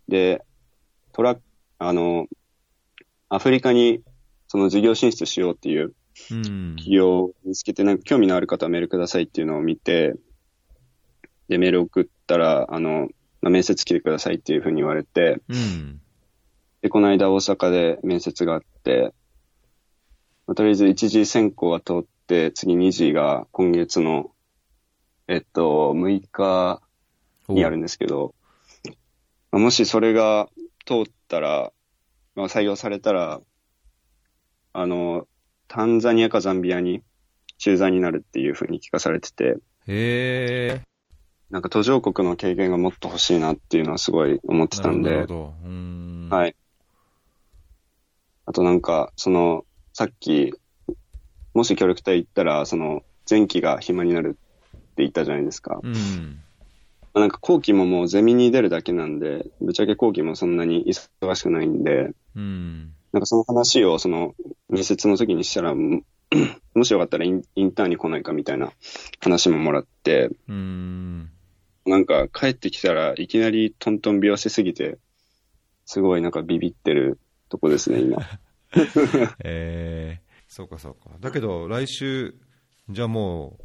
[0.08, 0.44] で、
[1.14, 1.38] トラ
[1.80, 2.28] あの、
[3.30, 4.02] アフリカに、
[4.54, 5.96] その事業進出しようっていう
[6.30, 6.76] うん。
[6.76, 10.14] 企業を見つけて、なんか興味のある方はメールくださいっていうのを見て、
[11.48, 13.10] で、メール送ったら、あの、
[13.42, 16.02] まあ、面接来てくださいっていうふうに言われて、うん。
[16.84, 19.16] で、この間大阪で面接があって、
[20.46, 24.30] まあとりあえず一次選考は通って、次二次が今月の、
[25.28, 26.80] えっと、6日
[27.48, 28.36] にあるんですけど、
[29.52, 30.48] まあもしそれが
[30.86, 31.74] 通ったら、
[32.36, 33.42] まあ、採用されたら、
[34.74, 35.28] あの、
[35.68, 37.04] タンザニアかザンビアに
[37.58, 39.58] 駐在になるっていうふうに聞かされてて、
[39.88, 40.82] へえ。
[41.50, 45.54] なんか途上国の経験がもっと欲しいなっていうのはすごい思ってたんでなるほ、ど。
[45.64, 46.30] うん。。
[46.32, 46.56] はいい。
[48.46, 50.54] あとなんか、その、さっき、
[51.54, 55.80] もし協力隊行ったら、その、前期が暇になるって言ったじゃないですか。
[55.82, 56.40] うん。
[57.14, 62.96] なんか後期ももうゼミに出るだけなんで、ぶっちゃけ後期もそんなに忙しくないんで、うん。
[63.14, 64.34] なんかその話をその、
[64.70, 66.02] 面接の時にしたら、も
[66.74, 68.72] もしよかったらインインターンに来ないかみたいな
[69.20, 71.30] 話ももらって、うん。
[71.86, 74.98] なんか帰ってきたらいきなりトントン拍子すぎて、
[75.86, 78.18] すごいなんかビビってるとこですね、今。
[79.44, 81.12] えー、そうかそうか。
[81.20, 82.34] だけど、来週、
[82.90, 83.60] じゃあも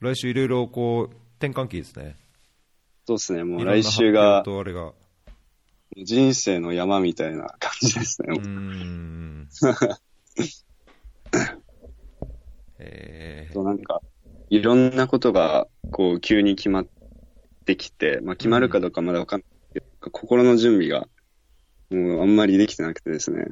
[0.00, 2.16] う、来週いろいろこう、転換期ですね。
[3.06, 4.94] そうですね、もいう来週があれが。
[6.04, 8.38] 人生の山みたいな感じですね。
[8.38, 9.48] うーん。
[12.78, 14.02] えそうなんか、
[14.50, 16.86] いろんなことが、こう、急に決まっ
[17.64, 21.08] てきて、まあ、決まるかどうかまだわかんないけど、心の準備が、
[21.90, 23.46] もうあんまりできてなくてですね。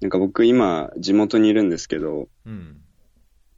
[0.00, 2.80] なんか僕今、地元にいるんですけど、ー、うん。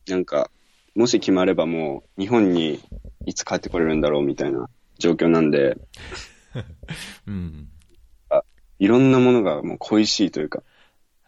[0.07, 0.51] なんか、
[0.95, 2.81] もし決まればもう、日本に
[3.25, 5.79] いつ帰ってこれるんだろうみたいな状況なんで、
[7.27, 7.69] うん。
[8.79, 10.63] いろんなものがもう恋しいというか、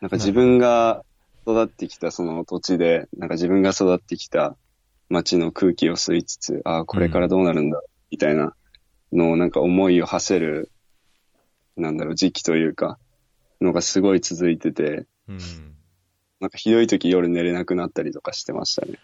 [0.01, 1.05] なんか自分が
[1.47, 4.57] 育ってきたその土地で、なんか自分が育ってきた
[5.09, 8.55] 街の空気を吸いつつ、ああ、これからどうなるんだ、みたいな
[9.13, 10.71] のをなんか思いを馳せる、
[11.77, 12.99] なんだろう、時期というか、
[13.61, 15.39] のがすごい続いてて、うん。
[16.41, 18.99] なんかひどい時夜寝れなくなったりとかしてましたね。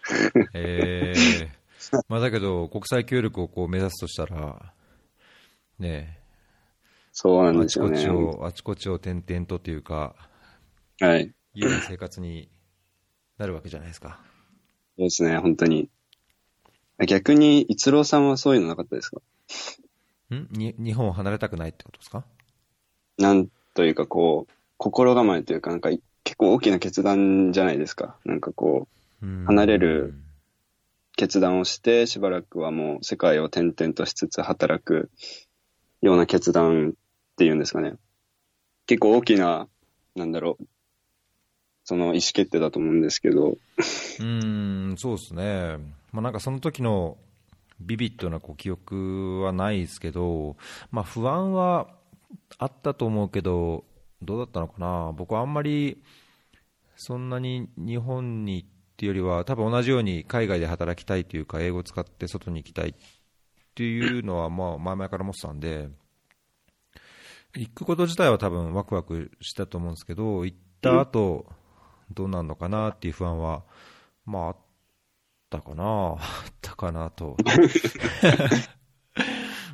[0.53, 4.73] えー、まあだけど、国際協力をこう目指すとしたら、
[5.79, 6.19] ね
[7.11, 7.99] そうなんですよね。
[7.99, 10.15] ちこちを、あちこちを転々とというか、
[10.99, 11.31] はい。
[11.53, 12.49] 家の生活に
[13.37, 14.19] なるわけじゃないですか。
[14.97, 15.89] そうですね、本当に。
[17.07, 19.21] 逆に、逸郎さんはそういうのなかったですか？
[20.33, 20.47] ん？
[20.51, 22.25] に日本を離れたくないってことですか？
[23.19, 25.91] なんというかこう、心構えというか、なんか
[26.23, 28.17] 結構大きな決断じゃないですか。
[28.25, 28.87] なんかこ
[29.21, 30.15] う、うん離れる
[31.15, 35.11] 決断をして、しばらくはもう世界を転々としつつ働く
[36.03, 36.93] ような決断っ
[37.37, 37.93] ていうんですかね。
[38.87, 39.69] 結構大きな、
[40.15, 40.65] なんだろう、
[41.85, 43.57] その意思決定だと思うんですけど、
[44.19, 45.77] うん、そうですね、
[46.11, 47.17] まあ、なんかその時の
[47.79, 50.57] ビビッドなこう記憶はないですけど、
[50.91, 51.87] まあ、不安は
[52.57, 53.85] あったと思うけど、
[54.21, 56.03] どうだったのかな、僕はあんまり
[56.97, 58.59] そんなに日本に
[58.93, 62.93] っていうよりは、多分同じように海外で働きたいというか、英語を使って外に行きたいっ
[63.75, 65.89] ていうのは、まあ、前々から思ってたんで、
[67.55, 71.45] 行くこと自体は多分ワクワクしたと思うんですけど、行った後、
[72.11, 73.63] どうなるのかなっていう不安は、
[74.25, 74.57] まあ、あっ
[75.49, 75.83] たかな、
[76.17, 76.17] あ
[76.49, 77.37] ったかなと。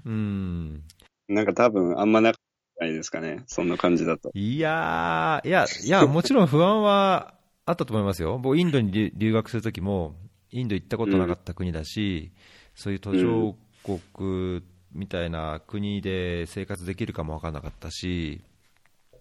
[0.05, 0.83] うん。
[1.27, 3.43] なんか多分あんまなかったないですかね。
[3.47, 4.31] そんな感じだと。
[4.33, 7.35] いやー、いや、いや、もちろん不安は
[7.65, 8.39] あったと思いますよ。
[8.39, 10.15] 僕、インドに留留学するときも、
[10.51, 12.31] インド行ったことなかった国だし、
[12.73, 13.55] そういう途上
[13.97, 18.41] 国みたいな国で生活できるかも分からなかったし、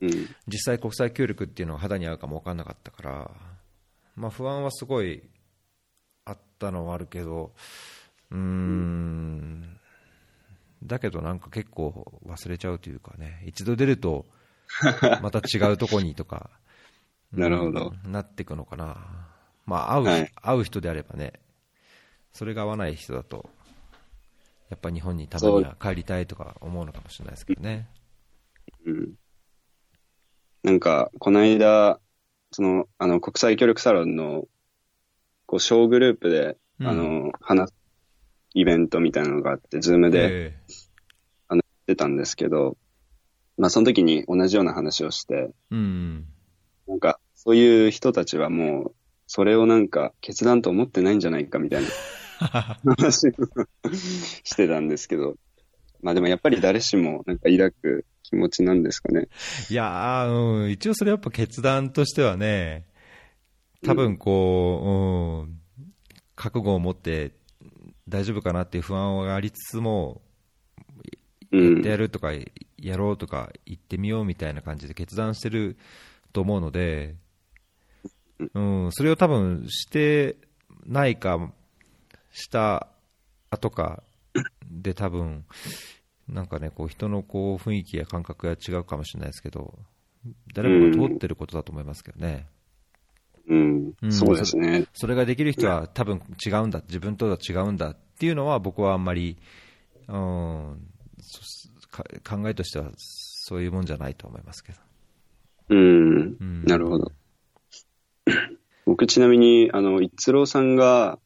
[0.01, 0.11] うん。
[0.47, 3.31] 実際国際協力っていうのは肌に合うかも分からなかったから、
[4.17, 5.23] まあ不安はすごい
[6.25, 7.53] あったのはあるけど、
[8.31, 9.79] うーん、
[10.83, 14.27] だけどなんか結構忘れちゃうというかね、一度出ると、
[15.23, 16.51] また違うとこにとか、
[17.33, 19.29] なるほどうんなっていくのかな。
[19.67, 21.35] まあ会う、はい会う人であればね、
[22.33, 23.51] それが合わない人だと、
[24.71, 27.89] やっぱ日本にたまには帰りたいとか思うのかもしれないですけどね。
[28.87, 29.13] うん。
[30.63, 32.01] なんか、この間、
[32.51, 34.45] その、あの、国際協力サロンの、
[35.47, 37.75] こう、小グループで、うんあの、話す
[38.55, 40.59] イベントみたいなのがあって、ズームでえ
[41.89, 42.77] 出たんですけど、
[43.57, 46.27] まあ、その時に同じような話をして、えうん。
[46.87, 48.95] なんか、そういう人たちはもう、
[49.27, 51.89] それをなんか決断と思ってないんじゃないかみたいな
[52.39, 53.33] 話
[54.45, 55.37] してたんですけど、
[56.03, 59.29] まあでもやっぱり誰しもなんか抱く気持ちなんですかね。
[59.71, 62.87] いやー、うん、一応それやっぱ決断としてはね、
[63.85, 65.61] 多分こう、うん、
[66.37, 67.33] 覚悟を持って
[68.09, 70.21] 大丈夫かなっていう不安がありつつも、
[71.51, 71.89] やって。
[71.89, 72.33] やるとか、
[72.77, 75.77] やろうとか、行ってみようみたいな感じで決断してる
[76.33, 77.17] と思うので、
[78.55, 80.37] うん、それを多分して
[80.87, 81.53] ないか、
[82.31, 82.89] した
[83.51, 84.03] 後か
[84.71, 85.45] で多分、
[86.29, 89.79] なんかね、こう人のこう雰囲気や感覚が違うかもしれないですけど、
[90.55, 92.47] 誰もが通ってることだと思いますけどね。
[93.49, 94.07] うんう。
[94.07, 94.87] んそうですね。
[94.93, 99.39] それができる人は多分違うんだ、自分とは違うんだっていうのは僕はあんまり、
[100.09, 100.17] うん、
[102.25, 104.79] 考えとしてはそういうもんじゃないと思いますけど。
[105.71, 106.45] うんう。
[106.45, 107.13] んなるほど。
[108.85, 111.19] 僕ちなみに、あの、一郎さんが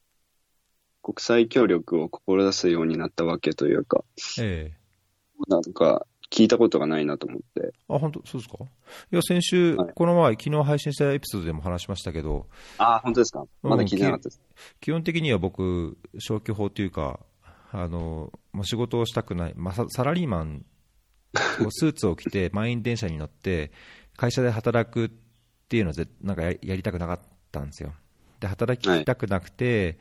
[1.02, 4.04] 国際協力を志すようになったわけというか、
[4.40, 4.82] ええ
[5.48, 7.72] なんか聞いたことがないなと思って。
[7.88, 8.22] あ、本当？
[8.24, 8.64] そうですか？
[8.64, 12.46] いや、先週、はいこの前、昨日配信したエピソードでも話しましたけど、
[12.78, 13.44] ああ、本当ですか？
[13.62, 14.40] まだ聞いてなかったです。
[14.80, 17.20] 基本的には僕、消去法というか、
[17.72, 20.64] あのもう仕事をしたくない、まあ、ササラリーマン、
[21.70, 23.72] スーツを着て、 満員電車に乗って、
[24.16, 25.10] 会社で働くっ
[25.68, 27.92] ていうのをぜなんかややりたくなかったんですよ。
[28.40, 29.98] で、働きたくなくて、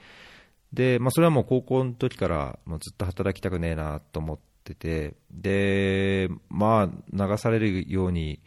[0.74, 8.40] でまあ、それはもう高校の時からもうずっと働きたくねえなと思ってて、で、まあ、流されるように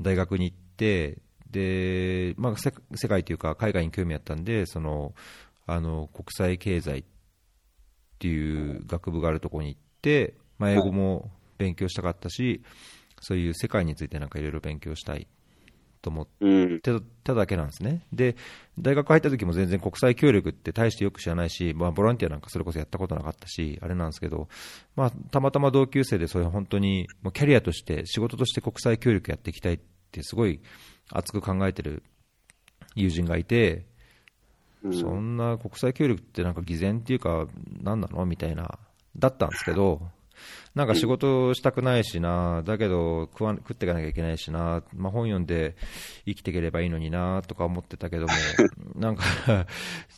[0.00, 1.18] 大学に行って、
[1.50, 2.70] で、まあ、世
[3.08, 5.14] 界というか海外に興味あったんで、その、
[5.66, 7.04] あの、国際経済っ
[8.18, 12.62] ていう学部があるところに行って、まあ、英語も勉強したかったし、
[13.20, 15.26] そういう世界についてなんかいろいろ勉強したい。
[16.02, 16.80] と思ってうん。
[16.80, 18.06] たただけなんですね。
[18.12, 18.36] で、
[18.78, 24.48] 大学入った時も全然国際協力って大してよく知らないし、まあ、ボランティアなんかそれこそやったことなかったし、あれなんですけど、
[24.96, 29.80] まあ、たまたま同級生でそういう本当にもうキャリアとして、仕事として国際協力やっていきたいっ
[30.10, 30.60] てすごい
[31.10, 32.02] 熱く考えてる
[32.94, 33.90] 友人がいて、うん
[34.94, 37.46] そんな国際協力ってなんか偽善っていうか、
[37.82, 38.78] 何なのみたいな、
[39.14, 40.00] だったんですけど、
[40.74, 45.76] なんか仕事したくないしな、だけど食わ食っていかなきゃいけないしな、まあ、本読んで
[46.26, 48.32] 生きていければいいのになとか思ってたけども、
[48.94, 49.66] なんかあ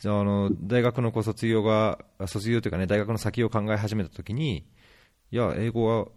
[0.05, 4.65] の大学のこう卒業が、卒業というかね、大学の先を考え始めたときに、
[5.31, 6.13] いや、英語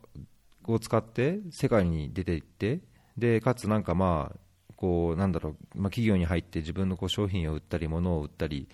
[0.67, 2.81] を使って世界に出ていって、
[3.17, 4.39] でかつなんかまあ、
[4.77, 8.69] こうなんだろう、まあ、企業に入って自分のこう商品を売ったり、物を売ったり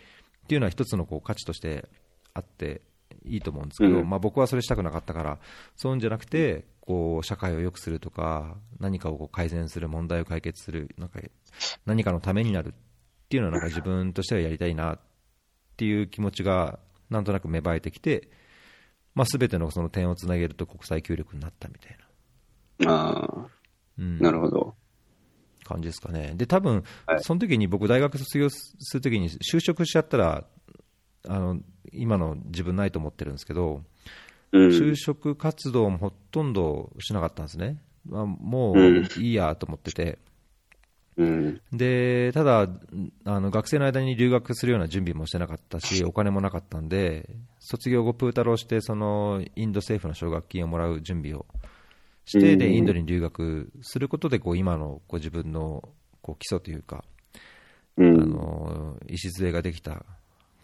[0.44, 1.88] っていうのは一つのこう価値として
[2.34, 2.82] あって
[3.24, 5.38] いいと思うんですけど、うんまあ、僕はそれしたくなかったから、
[5.76, 11.20] そういうんじゃなくて、こう社会を良くするとか、何かをこう改善する、問題を解決する、なんか
[11.86, 12.72] 何かのためになるっ
[13.28, 15.00] ていうのは、なんか自分としてはやりたいなっ
[15.76, 16.78] ていう気持ちが、
[17.10, 18.28] なんとなく芽生えてきて、
[19.14, 21.98] まあ、全てのその点をつなげると国際協力になったみたい
[22.78, 22.92] な。
[22.92, 23.46] ああ、
[23.98, 24.74] うんなるほど。
[25.64, 26.32] 感じですかね。
[26.34, 30.44] で、多分、はいその時に僕、大学卒業する時に就職しちゃったら、
[31.28, 31.60] あの
[31.92, 33.82] 今の自分ないと思ってるんですけど、
[34.52, 34.68] うん。
[34.68, 37.78] 就職活動もほとんどしなかったんですね。
[38.06, 40.18] まあ、もううんいいやと思ってて。
[41.16, 41.60] うん。
[41.72, 42.68] で、ただ、
[43.24, 51.46] あの学生の間に留学するような準備もしてなかったし、お金もなかったんで、卒業後、プータローして、そのインド政府の奨学金をもらう準備を
[52.24, 55.88] して、でうんインドに留学することで、こう今のこう自分の
[56.22, 57.04] こう基礎というか、
[57.98, 58.30] あうん。
[58.30, 60.06] の礎ができた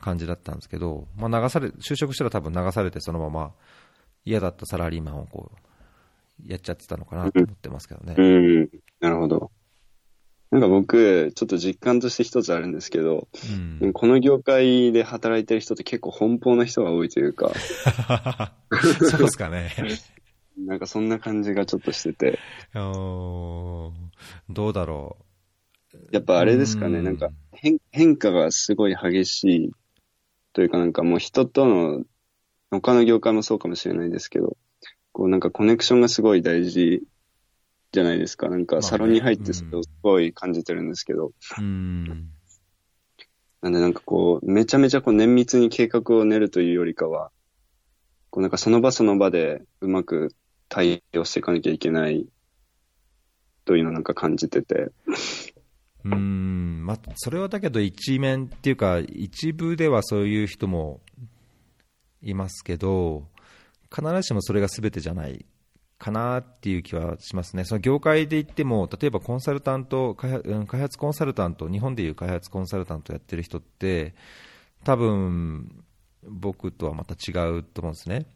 [0.01, 3.53] 感じだったんですけど、まあ、流され就職したら多分流されて、そのまま
[4.25, 8.15] 嫌だったサラリーマンをこうやっちゃってたのかなと思ってますけどね。
[8.17, 8.69] うん。
[9.01, 9.51] なるほど。
[10.51, 13.29] なんか僕、ちょっと実感として一つあるんですけど、
[13.81, 17.51] うんこの業界で働いてる人って結構奔放な人が多いというか、
[19.11, 19.71] そうですかね。
[20.57, 22.39] なんかそんな感じがちょっとしてて、
[22.75, 23.93] ど
[24.57, 25.19] うだろ
[26.11, 29.73] やっぱあれですかね、うんなんか変変化がすごい激しい
[30.59, 32.03] というかなんかもう人との、
[32.73, 34.57] 他の業界もそうかもしれないですけど、
[35.13, 37.01] こうなんかコネクションがすごい大事
[37.93, 38.49] じゃないですか。
[38.49, 41.33] なんかサロンに入ってそれをすごい感じてるんですけど、う。
[41.59, 42.29] うん。
[43.63, 47.31] なんでなんかこう、めちゃめちゃこう綿密に計画を練るというよりかは、
[48.31, 50.35] こうなんかその場その場でうまく
[50.69, 52.27] 対応していかなきゃいけない
[53.65, 54.91] というのをなんか感じてて。
[56.05, 56.85] うん。
[56.87, 61.01] まあ、それはだけど一面っていうか、一部ではそういう人も
[62.23, 63.27] いますけど、
[63.95, 65.45] 必ずしもそれが全てじゃない
[65.99, 74.15] かなっていう気はしますね、その業界で言っても、例えばコンサルタント開発、開発コンサルタント、日本でいう開発コンサルタントやってる人って、
[74.85, 75.85] 多分
[76.23, 78.27] 僕とはまた違うと思うんですね。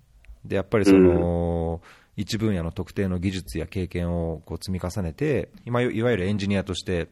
[0.44, 1.80] でやっぱりその、
[2.16, 7.08] 一分野の特定の技術や経験をこう積み重ねて、今いわゆるエンジニアとして、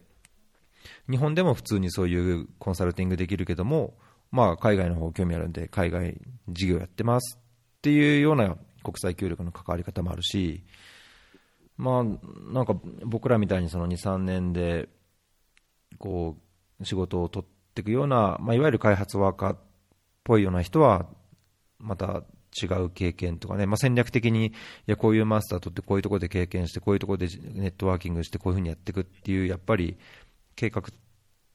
[1.10, 3.94] 日本でも普通にそういうコンサルティングできるけども、
[4.30, 10.64] まあ、海外の方興味あるんで、海外事業やってますっていうような国際協力の関わり方もあるし、
[11.76, 12.04] まあ、
[12.52, 12.74] なんか
[13.04, 14.88] 僕らみたいにその2、3年で
[15.98, 16.36] こ
[16.80, 19.58] う仕事を取っていくような、まあ、いわゆる開発ワーカーっ
[20.24, 21.06] ぽいような人は、
[21.78, 22.22] また
[22.62, 24.52] 違う経験とかね、まあ、戦略的に、い
[24.86, 29.96] や、こういうマスター取って、こういうところで経験して、こういうところでネットワーキングして、こういうふうにやっていくっていう、やっぱり
[30.60, 30.82] 計画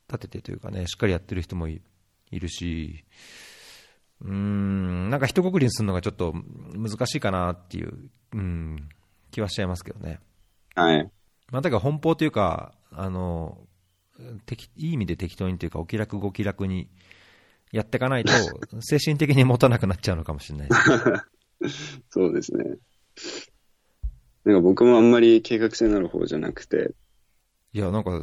[0.08, 1.80] 立ててというかね、しっかりやってる人もい
[2.32, 3.04] るし、
[4.20, 6.34] うん、なんか一括りにするのがちょっと
[6.74, 8.90] 難しいかなっていう、うん、
[9.30, 10.20] 気はしちゃいますけどね。
[10.74, 11.12] はい。
[11.52, 13.60] まあ、だから奔放というか、あの、
[14.76, 16.90] いい意味で適当にというか、お気楽ご気楽に
[17.72, 18.32] やっていかないと、
[18.82, 20.70] 精神的に持たなくなっちゃうのかもしれない
[21.60, 22.02] です。
[22.10, 22.78] そうですね。
[24.46, 26.96] なんか僕もあんまり計画性のある方じゃなくて、
[27.76, 28.22] いや、なんか、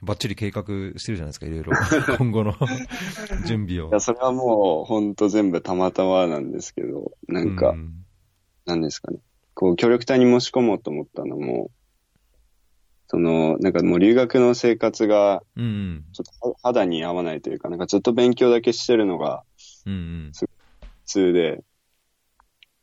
[0.00, 0.62] ばっちり計画
[0.96, 1.72] してるじゃないですか、いろいろ。
[2.18, 2.54] 今後の
[3.44, 3.88] 準備を。
[3.88, 8.04] いや、それはもう、ほんと全部たまたまなんですけど、なんか、うん、
[8.64, 9.18] なんですかね。
[9.54, 11.72] こう、協力隊に申し込もうと思ったのも、
[13.08, 19.42] その、なんかもう留学の生活が、ちょっと肌に合わないというか、なんかずっと勉強だけしてるのが、
[19.84, 20.46] 普
[21.06, 21.64] 通で、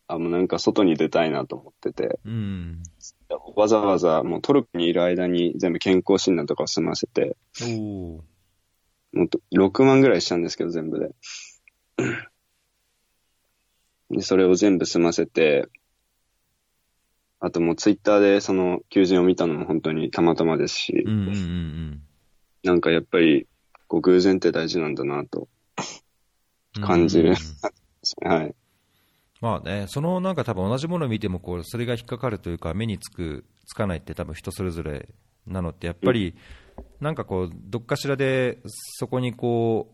[0.07, 2.83] あ、もうなんか外に出たいなと思ってて、うん、
[3.55, 7.35] わざわざもうトルコにいる間に全部健康診断とかを済ませて、
[9.13, 11.09] もう6万ぐらいしたんですけど、全部で。
[14.11, 15.67] で、それを全部済ませて、
[17.39, 22.01] あともうツイッターでその求人を見たのも本当にたまたまですし、うんうんうんうん、
[22.63, 23.47] なんかやっぱり
[23.87, 25.47] こう偶然って大事なんだなと
[26.81, 27.35] 感じる。
[28.23, 28.55] はい。
[29.41, 35.07] まあね、そのなんか多分同じものを見てもこうそれが引っかかるというか目につくつかないって多分人それぞれ
[35.47, 36.35] なのってやっぱり
[36.99, 39.93] なんかこうどっかしらでそこにこ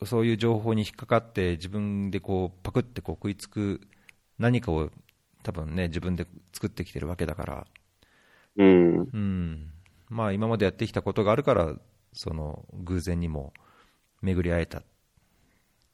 [0.00, 3.80] うそういう情報に引っかかって自分でこうパクってこう食いつく
[4.38, 4.90] 何かを
[5.42, 7.66] 多分ね自分で作ってきてるわけだから、
[8.56, 9.70] うん、うん、
[10.08, 11.74] まあ今までやってきたことがあるから
[12.12, 13.52] その偶然にも
[14.22, 14.82] 巡り会えた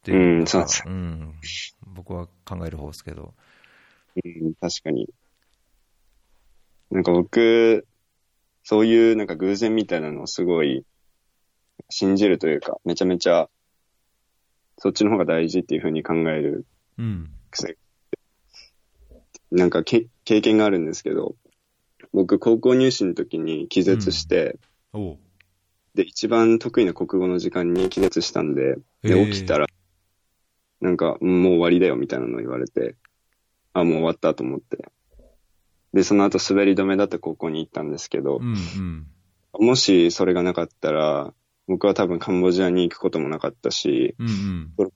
[0.00, 1.34] っていう、うん、そうです、うん、
[1.86, 3.34] 僕は考える方ですけど。
[4.24, 5.08] うん、確かに。
[6.90, 7.86] なんか僕、
[8.64, 10.84] そういうなんか偶然みたいなのをすごい
[11.88, 13.48] 信じるというか、めちゃめちゃ
[14.78, 16.64] そっちの方が大事っていうふうに考える
[17.50, 17.76] 癖、
[19.50, 21.36] うん、なんかけ経験があるんですけど、
[22.12, 24.58] 僕高校入試の時に気絶して、
[24.94, 25.18] うん、
[25.94, 29.66] で、一番得意な国語の時間に気絶したんで、で、起きたら、
[30.80, 32.96] なんか、もう終わりだよみたいなの言われて、
[33.72, 34.90] あ、もう終わったと思って。
[35.92, 39.06] で、その後滑り止めだって高校に行ったんですけど、うん
[39.58, 39.66] うん。
[39.66, 41.34] もしそれがなかったら、
[41.66, 44.92] 僕は多分カンボジアに行くこともなかったし、うんうん、る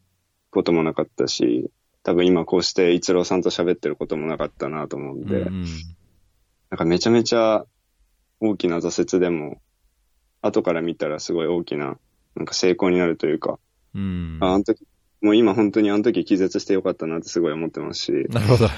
[0.51, 1.70] こともなかったし、
[2.03, 5.64] 多分今こうして一郎さんと喋ってることもなかったなと思うんで、うんうん、
[6.70, 7.64] なんかめちゃめちゃ
[8.41, 9.61] 大きな挫折でも、
[10.43, 11.99] 後から見たらすごい大きな、
[12.37, 13.59] なんか成功になるというか、
[13.95, 14.85] うん、ああの時
[15.25, 18.12] もう今本当にあの時気絶してよかったなってすごい思ってますし。
[18.29, 18.68] なるほど。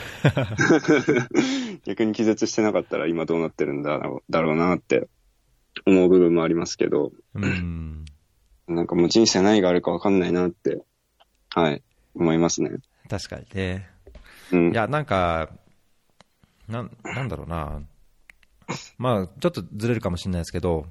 [1.84, 5.09] 逆に気絶してなかったら今どうなってるんだだろうなって
[5.84, 7.11] 思う部分もありますけど。
[7.34, 8.05] うん。
[8.68, 10.84] なんかもう人生何があるかわかんないなって、
[11.51, 11.82] はい、
[12.14, 12.70] 思いますね。
[13.11, 13.90] 確かにね。
[14.53, 14.70] うん。
[14.70, 15.51] いや、なんか、
[16.68, 17.82] なん、なんだろうな。
[18.98, 20.86] まあ、ちょっとずれるかもしれないですけど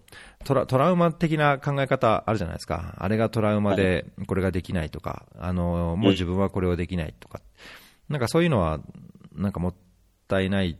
[0.45, 7.41] トラ、トラウマ的な考え方あるじゃないですか、あれがトラウマでこれができないとか、あのもう自分はこれをできないとか、
[8.09, 8.79] なんかそういうのは
[9.33, 9.73] なんかもっ
[10.27, 10.77] たいない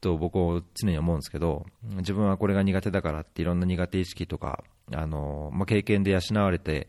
[0.00, 4.62] と僕は常に思うんですけど、自分はこれが苦手だからっていろんな苦手意識とか、
[4.92, 6.88] あのまあ、経験で養われて、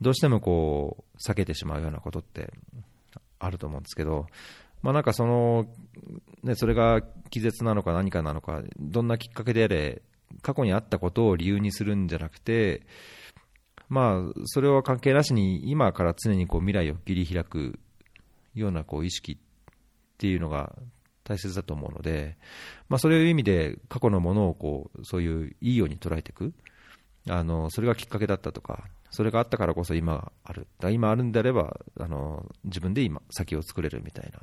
[0.00, 2.52] どうしてもこう避けてしまうようなことって
[3.38, 4.26] あると思うんですけど、
[4.82, 5.66] まあ、なんかその、
[6.42, 10.02] ね、それが気絶なのか何かなのか、どんなきっかけであれ、
[10.42, 12.86] 過去にあったことを理由にするんじゃなくて、
[13.88, 17.78] まあ、それは関係なしに、今から常にこう未来を切り開く
[18.54, 19.36] ようなこう意識っ
[20.18, 20.74] ていうのが
[21.24, 22.36] 大切だと思うので、
[22.88, 26.52] まあ、そういう意味で過去のものをこうそういういいように捉えていく。
[27.28, 28.84] あの、それがきっかけだったとか、
[29.16, 34.40] それがあったからこそ今がある、今あるんであればあの自分で今、先を作れるみたいな、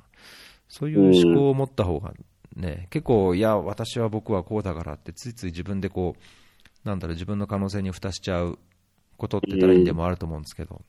[0.68, 2.12] そういう思考を持った方が
[2.56, 8.58] ね、結構、いや、私は僕はこうだからって、ついつい自分でこう、なんだろう、自分の可能性に蓋しちゃう
[9.18, 10.82] ことって言ったらいいんでもあると思うんですけど、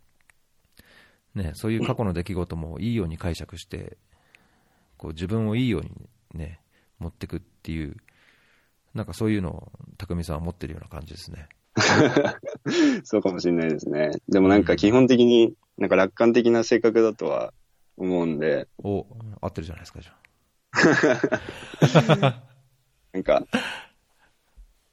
[1.34, 3.98] ね、そういう過去の出来事もいいように解釈して、
[4.96, 5.90] こう自分をいいように
[6.32, 6.60] ね、
[6.98, 7.98] 持ってくっていう、
[8.94, 11.48] なんかそういうのを匠さんは持ってるような感じですね。
[13.04, 14.12] そうかもしれないですね。
[14.28, 17.52] でもなんか基本的になんか楽観的な性格だとは
[17.96, 19.06] 思うんで、お、
[19.40, 20.12] 合ってるじゃないですか、じゃ
[22.12, 22.42] あ。
[23.12, 23.46] なんか、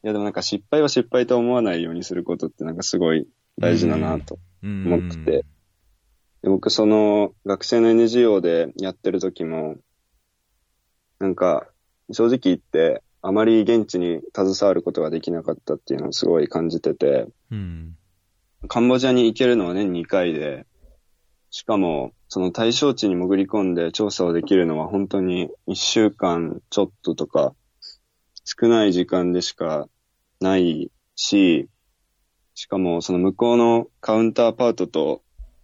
[0.04, 3.28] いやでもなんか失敗は失敗と思わないようにすることってなんかすごい
[3.60, 5.46] 大事だなとうん思ってて。
[6.42, 9.78] で僕その学生の NGO でやってる時も、
[11.20, 11.68] なんか
[12.12, 17.96] 正直言ってあまり現地に携わることができなかったっていうのをすごい感じてて、うん。
[18.68, 20.66] カンボジアに行けるのは年2回で、
[21.50, 27.54] しかも、その対象地に潜り込んで調査をできるのは本当に1週間ちょっととか、
[28.44, 29.88] 少ない時間でしか
[30.40, 31.70] ないし、
[32.54, 35.22] しかもその向こうのカウンターパートと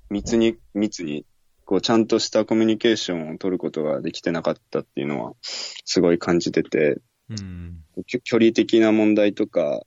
[0.10, 1.26] 密に、密に、
[1.66, 7.84] こうちゃんとしたコミュニケーションを取ることができてなかったっていうのは、すごい感じてて、うん。
[8.24, 9.82] 距離的な問題とか、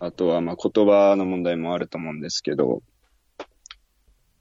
[0.00, 2.82] あとはまあ言葉の問題もあると思うんですけど、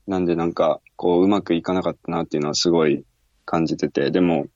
[0.08, 3.06] なんでなんか、こううまくいかなかったなっていうのはすごい
[3.46, 4.48] 感じてて、でも、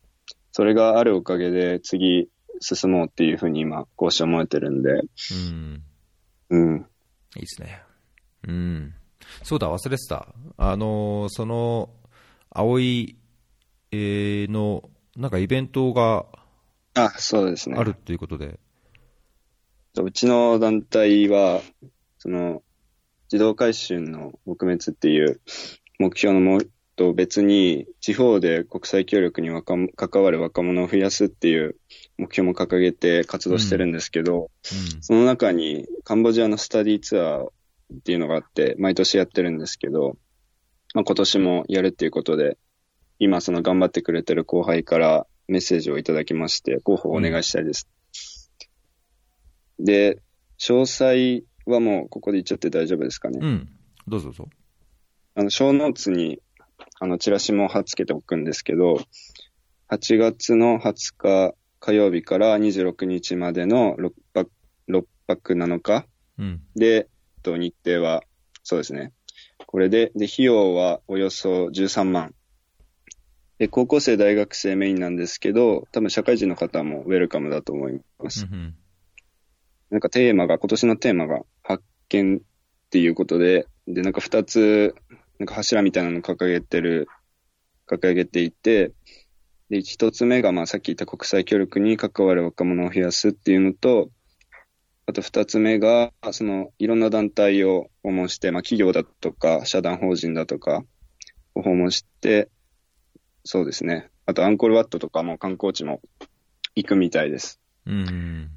[0.51, 2.29] それがあるおかげで次
[2.59, 4.99] 進もうっていうふうに今、こうして思えてるんで、う
[5.53, 5.83] ん。
[6.49, 6.85] うん。
[7.35, 7.81] いいですね。
[8.47, 8.93] うん。
[9.43, 10.33] そうだ、忘れてた。
[10.57, 11.89] あのーその、
[12.49, 13.17] 葵、
[13.91, 16.25] えーの、なんかイベントが
[16.97, 17.77] あ、そうですね。
[17.77, 18.59] あるということで。
[19.95, 21.61] うちの団体は、
[22.19, 22.63] その、
[23.29, 25.41] 児童回収の撲滅っていう
[25.99, 26.61] 目標のも
[26.95, 29.49] と別に、地方で国際協力に
[29.95, 31.77] 関わる若者を増やすっていう
[32.17, 34.49] 目標も掲げて活動してるんですけど、
[35.01, 37.49] その中にカンボジアのスタディツアーっ
[38.03, 40.17] ていうのがあって、毎年やってるんですけど、
[40.93, 42.57] まあ、今年もやるっていうことで、
[43.19, 47.89] 今その頑張ってくれてる後輩からメッセージをいただきまして、候補をお願いしたいです。
[49.79, 50.21] で、
[50.59, 53.39] 詳細はもうここで言っちゃって大丈夫ですかね。
[53.41, 53.47] うん。
[53.47, 53.69] うん。
[54.07, 54.49] どうぞどうぞ。
[55.35, 56.39] あの、小ノーツに、
[56.99, 58.99] あの、チラシも貼っつけておくんですけど、
[59.89, 64.51] 8月の20日火曜日から26日までの6泊、
[64.89, 66.05] 6泊7日
[66.37, 66.61] うん。
[66.75, 67.07] で、
[67.43, 68.23] と日程は、
[68.63, 69.13] そうですね。
[69.65, 72.33] これで、で、費用はおよそ13万。
[73.60, 78.47] で、高校生、大学生メインなんですけど、多分社会人の方もウェルカムだと思います。
[78.51, 78.76] うん
[79.89, 82.39] なんかテーマが、今年のテーマが発見っ
[82.89, 84.95] ていうことで、で、なんか二つ、
[85.39, 87.08] なんか柱みたいなのを掲げてる、
[87.88, 88.91] 掲げていて、
[89.70, 94.10] で、一つ目が、まあさっき言った国際協力に関わる若者を増やすっていうのと、
[95.05, 100.84] あと二つ目が、その、いろんな団体を訪問して、まあ企業だとか、社団法人だとか
[101.55, 102.49] を訪問して、
[103.47, 104.09] そうですね。
[104.25, 106.01] あとアンコールワットとかも観光地も
[106.75, 107.61] 行くみたいです。
[107.85, 107.99] うん。
[108.01, 108.49] うん。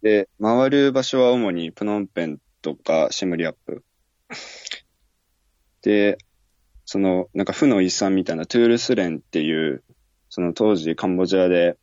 [0.00, 3.84] で、回る場所は主にプノンペンとかシェムリアップ。
[5.82, 6.16] で、
[6.86, 9.84] その、なんか負の遺産みたいなトゥールス連っていう、
[10.30, 11.76] その当時カンボジアで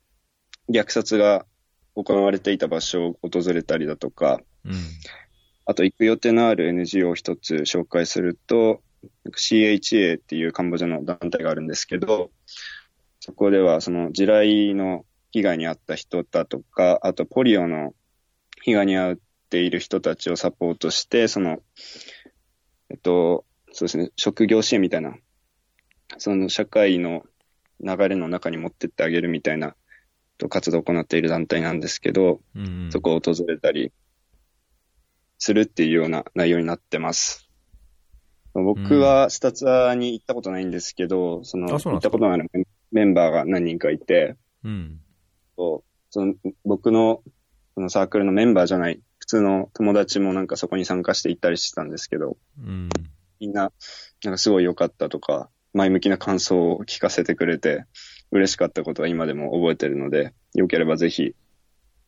[0.68, 1.46] 虐殺が
[1.94, 4.72] 行われていた場所を訪れたりだとか、うん。
[5.64, 8.82] あと行く予定のある NGO を一つ紹介すると、
[9.30, 12.30] CHA っていうカンボジアの団体があるんですけど、
[13.20, 17.94] そこではその地雷の被害に遭った人だとか、あとポリオの
[18.62, 19.18] 被害に遭っ
[19.50, 21.58] ている人たちをサポートして、その、
[22.90, 25.14] えっと、そうですね、職業支援みたいな、
[26.16, 27.24] その社会の
[27.80, 29.76] 流れの中に持ってってあげるみたいな、
[30.38, 32.88] と活動を行っている団体なんですけど、うん。
[32.92, 33.92] そこを訪れたり
[35.38, 37.47] するっていうような内容になってます。
[38.62, 42.50] 僕はスタツアーに行ったことないんですけど、その、行ったことのある
[42.92, 45.00] メンバーが何人かいて、うん。
[46.10, 46.34] その
[46.64, 47.22] 僕の
[47.78, 52.88] そのサークルのメンバーじゃない、普通の友達もなんかそこに参加して行ったりしてたんですけど、うん。
[53.38, 53.70] みんな、
[54.24, 57.84] なんかすごい良かったとか、前向きな感想を聞かせてくれて、
[58.32, 61.36] 嬉しかったことは今でも覚えてるので、よければぜひ、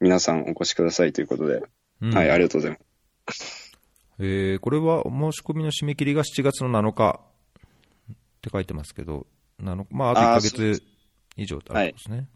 [0.00, 1.62] 皆さんお越しくださいということで、
[2.00, 2.78] うんはい、ありがとうござい
[3.26, 3.69] ます。
[4.22, 7.20] えーこれは申し込みの締め切りが7月の7日
[8.12, 9.26] って書いてますけど、
[9.62, 10.82] 7まあ、あと1ヶ月
[11.38, 12.28] 以上ってあるんですね。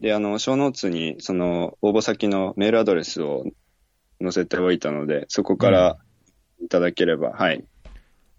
[0.00, 3.44] で、あの、小ノーツに、その、応募先のメールアドレスを
[4.22, 5.96] 載せておいたので、そこから
[6.62, 7.64] いただければ、はい。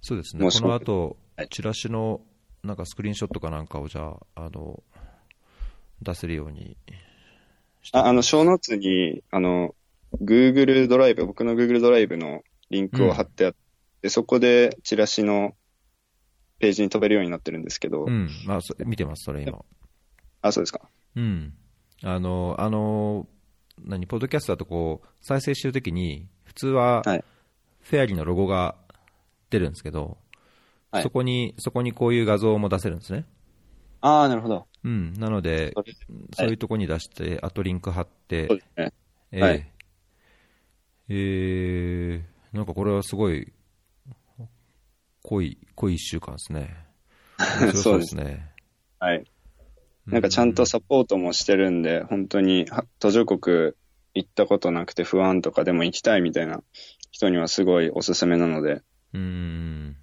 [0.01, 1.49] そうですね、この後はい。
[1.49, 2.21] チラシの
[2.63, 4.81] なんかスクリーンショットかなんかを、じゃあ、あの
[6.01, 6.77] 出せるように
[7.91, 9.75] ああの、小ノーツに、あの、
[10.21, 13.55] Google ドライブ、僕の Google ドライブのリンクを貼ってあっ
[14.01, 15.53] て、そこでチラシの
[16.59, 19.63] ページに飛べるようになってるんですけど、うん、まあ、そ見てます、それ今。
[20.41, 20.89] あ、そうですか。
[21.15, 21.53] うん。
[22.03, 23.27] あの、あの、
[23.83, 27.23] 何、ポッドキャストだとこう、再生してるときに、普通は、はい
[27.81, 28.75] フェアリーのロゴが
[29.49, 30.17] 出るんですけど、
[30.91, 33.25] はいそこに、そこにこういう画像も出せるんですね。
[34.01, 34.67] ああ、なるほど。
[34.83, 35.13] うん。
[35.13, 35.73] なので
[36.35, 38.93] そういうとこに出して、あとリンク貼ってそう、ですね。
[39.31, 39.71] ええはい
[41.09, 43.53] えーなんかこれはすごい、
[45.23, 46.75] 濃い、濃い一週間ですね。
[47.83, 48.51] そうですね。
[48.99, 49.23] はい。
[50.11, 53.73] なんかちゃんとサポートもしてるんで、本当には途上国
[54.15, 56.63] 行ったことなくて不安とかでも行きたいみたいな
[57.11, 58.81] 人にはすごいおすすめなので、
[59.13, 59.95] うん。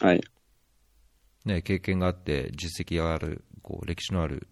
[0.00, 0.20] はい。
[1.44, 4.48] ね、経験があって、実績がある、こう、歴史のある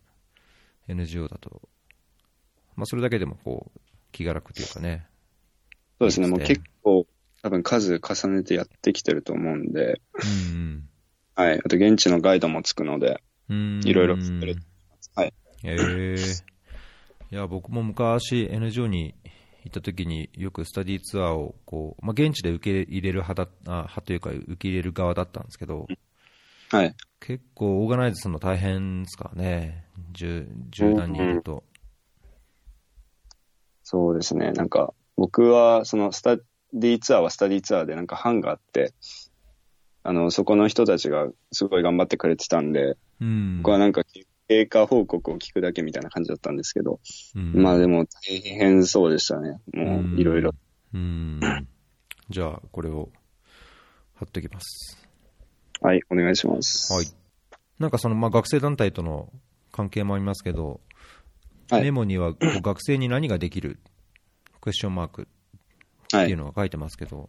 [0.88, 1.62] NGO だと、
[2.76, 3.80] まあ、それだけでも、こう、
[4.12, 5.07] 気が楽というかね。
[6.03, 6.26] そうですね。
[6.26, 7.07] もう結構
[7.42, 10.88] 多分数重ねてやってきてると思うんで、うん
[11.36, 11.61] はい。
[11.64, 13.80] あと現地のガイドもつくので、うん。
[13.84, 14.57] いろいろ知ってる
[15.14, 15.32] はい。
[15.62, 16.24] ええ
[17.30, 19.14] いや、僕も昔 NGO に
[19.62, 25.86] 行った時によくスタディツアーをこう、まあ、現地で受け入れる派だあ派というか受け入れる側だったんですけど、
[26.70, 26.96] はい。
[27.20, 29.84] 結構オーガナイズするの大変ですからね。
[30.11, 31.62] 十、十何人いると。
[33.84, 34.50] そうですね。
[34.50, 38.93] なんか、僕は、そのスタディツアーはスタディツアーでなんか班があって、
[40.03, 43.59] あの、そこの人たちがすごい頑張ってくれてたんで、うん。
[43.59, 44.03] 僕はなんか
[44.49, 47.01] 経過報告を聞くだけみたいな感じだったんですけど、
[47.37, 49.61] うんまあでも大変そうでしたね。
[49.73, 50.53] もういろいろ。
[50.95, 51.41] うん。
[52.29, 53.11] じゃあ、これを
[54.15, 54.99] 貼っておきます。
[55.81, 56.93] はい、お願いします。
[56.93, 57.07] はい。
[57.79, 59.33] なんかその、まあ、学生団体との
[59.71, 60.81] 関係もありますけど、
[61.71, 63.79] はいメモには学生に何ができる
[64.63, 65.29] クエスチョンマーク
[66.13, 66.25] はい。
[66.25, 67.29] っていうのが書いてますけど、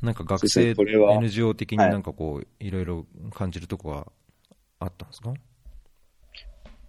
[0.00, 4.06] なんか学生 NGO 的になんかこう、いろいろ感じるとこは
[4.78, 5.34] あったんですか？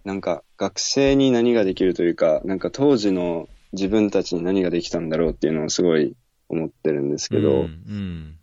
[0.04, 6.14] なんか学生に何ができるというか、なんか当時の自分たちに何ができたんだろうっていうのをすごい
[6.48, 8.38] 思ってるんですけど、うんうん。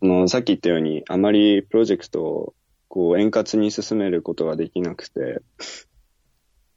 [0.00, 2.54] そのさっき言ったように、あまりプロジェクトを
[2.88, 5.40] こう円滑に進めることができなくて、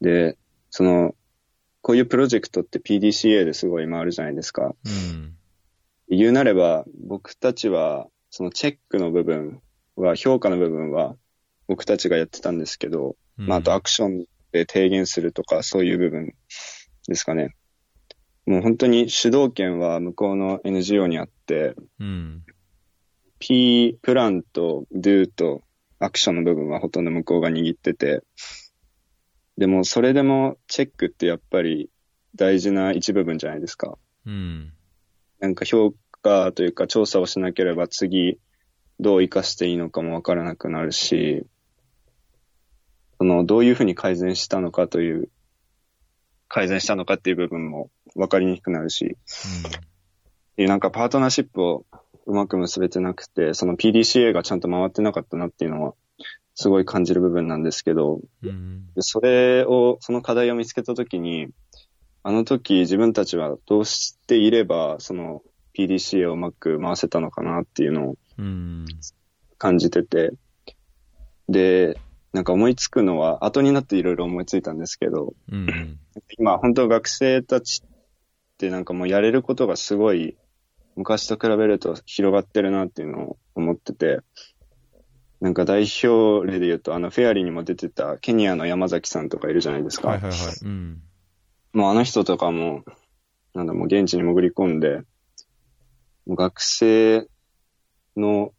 [0.01, 0.37] で、
[0.69, 1.15] その、
[1.85, 4.73] こういうプロジェクトって PDCA ですごい回るじゃないですか。
[4.85, 5.35] うん
[6.09, 9.61] 言うなれば、僕たちは、そのチェックの部分
[9.95, 11.15] は、評価の部分は、
[11.67, 16.33] 僕たちがやってたんですけど、うんまあ、あとアクションで提言するとか、そういう部分
[17.07, 17.55] ですかね。
[18.47, 22.43] もう本当に主導権は向こうの NGO にあって、うん。
[23.37, 25.61] P プランと Do と
[25.99, 28.23] アクションの部分はほとんど向こうが握ってて、
[29.57, 31.89] でもそれでもチェックってやっぱり
[32.35, 33.97] 大事な一部分じゃないですか。
[34.25, 34.73] うん。
[35.39, 38.39] なんか評価というか調査をしなければ次
[38.99, 41.45] どう活かしていいのかもわからなくなるし、
[43.17, 45.29] そのどういうふうに改善したのかという、
[46.47, 49.17] 改善したのかっていう部分もわかりにくくなるし、
[50.57, 51.85] でなんかパートナーシップを
[52.25, 55.93] うまく結べてなくて、その PDCA がちゃんと回ってなかったなっていうのは
[56.55, 58.87] すごい感じる部分なんですけど、うん。
[58.99, 61.49] それを、その課題を見つけたときに、
[62.23, 65.43] あの時自分たちはどうしていれば、その
[65.77, 68.85] PDCA をうまく回せたのかなっていうのをうん。
[69.57, 70.31] 感じてて、
[71.49, 71.99] で、
[72.33, 75.99] なんか思いつくのは、後になっていろいろ思いついたんですけど、うん。
[76.37, 77.87] 今本当学生たちっ
[78.57, 80.37] てなんかもうやれることがすごい
[80.95, 84.19] 昔と比べると広がってるなっていうのを思ってて、
[85.41, 90.09] なんか代表例で言うとあのフェアリーにも出てたケニアの山崎さんとかいるじゃないですか。
[90.09, 90.39] はいはいはい。
[90.63, 91.01] うん。
[91.73, 92.83] もうあの人とかも、
[93.53, 95.01] なんだもう現地に潜り込んで、
[96.25, 97.27] もう学生
[98.15, 98.53] の、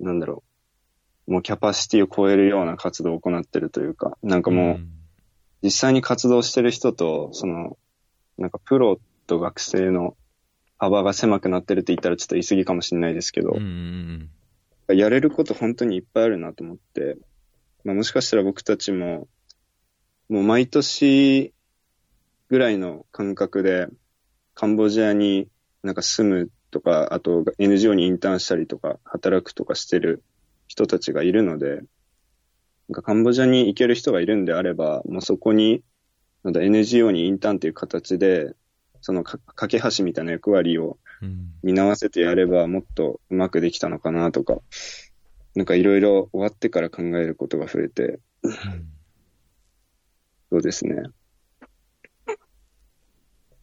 [0.00, 0.42] なんだろ
[1.28, 4.80] う、もうキャパシティを超えるような活動を行ってるというか、なんかもう、
[5.62, 7.78] 実際に活動してる人と、その、
[8.38, 10.16] なんかプロと学生の
[10.78, 13.56] 幅が狭くなってるって言ったらちょっと言い過ぎかもしれないですけどうん。
[13.56, 14.30] う、ん。
[14.94, 17.16] やれること本当にいっぱいあるなと思って、
[17.84, 19.28] まあ、もしかしたら僕たちも、
[20.28, 21.52] もう毎年
[22.48, 23.88] ぐらいの感覚で、
[24.54, 25.48] カンボジアに
[25.82, 30.22] なんか住むとか、あと NGO にインターンしたりとか、働くとかしてる
[30.68, 31.82] 人たちがいるので、
[32.88, 35.82] なんかカンボジアに行ける人がいるんであれば、もうそこに、
[36.44, 38.54] なんだ NGO にインターンという形で、
[39.06, 41.52] そのか架け橋みたいな役割をうん。
[41.62, 44.58] 担わせてやればもっとうまくできたのかなとか、
[45.54, 48.52] なんかいろいろ終わってから考えることが増えて、うん
[50.50, 51.02] そうですね。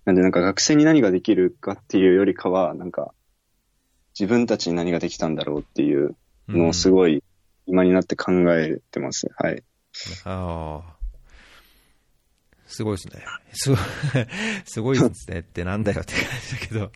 [0.05, 3.13] なんでなんか学生に何ができるかっていうよりかは、なんか
[4.17, 6.15] 自分たちに何ができたんだろうっていう
[6.47, 7.21] のをすごい
[7.67, 9.27] 今になって考えてます。
[9.37, 9.61] はい。
[10.23, 10.92] ああ。
[12.75, 13.23] すごいですね。
[13.53, 13.79] すごい、
[14.65, 16.91] すごいですねってなんだよって感じだけど。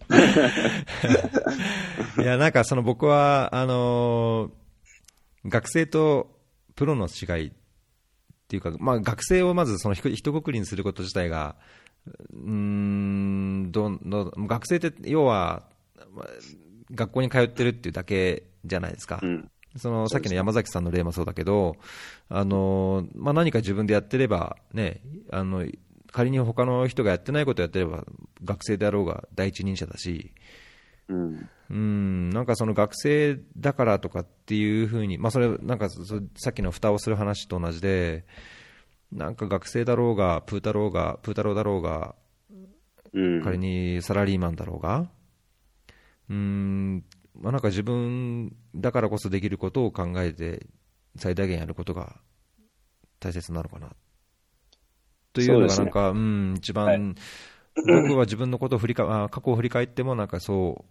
[2.23, 4.67] いや、なんかその僕は、あのー
[5.49, 6.36] 学生と
[6.75, 7.51] プロの違いっ
[8.49, 11.55] ていうか、まあ学生をまずそのひとくくりにすること自体が、
[12.05, 15.63] うーん、どんどん学生って要は、
[16.11, 16.28] まあ
[16.91, 19.19] 学校に通ってるっていうだけじゃないですか。
[19.21, 19.51] うん。
[19.78, 21.75] そのさっきの山崎さんの例もそうだけど、
[22.30, 25.01] あのまあ、何か自分でやってれば、ね、
[25.32, 25.65] あの
[26.11, 28.05] 仮に他の人がやってないことをやってれば、
[28.43, 30.32] 学生であろうが第一人者だし、
[31.09, 31.49] うん。
[31.69, 36.03] うん、なんかその学生だからとかっていうふうに、まあ、それ、なんかそ
[36.36, 38.25] さっきの蓋をする話と同じで、
[39.11, 42.15] なんか学生だろうが、プー太郎が、プー太郎だろうが、
[43.13, 43.43] うん。
[43.43, 45.09] 仮にサラリーマンだろうが、
[46.30, 47.03] うーん、
[47.39, 50.67] まあ、なんか自分だからこそできることを考えて、
[51.15, 52.17] 最大限やることが
[53.19, 53.95] 大切なのかな。
[55.33, 57.15] というのが、なんか、うん、一番、はい
[57.85, 60.85] 僕は自分のことを振りか あ過去を振り返っても、なんかそ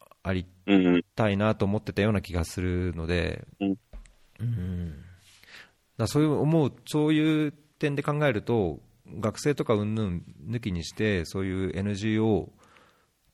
[0.00, 1.04] うありうん。
[1.14, 3.76] たいなと思ってたような気がするので、うん
[4.40, 4.94] うん
[5.96, 8.80] だそういう思う、そういう点で考えると、
[9.20, 12.52] 学生とかうんぬん抜きにして、そういう NGO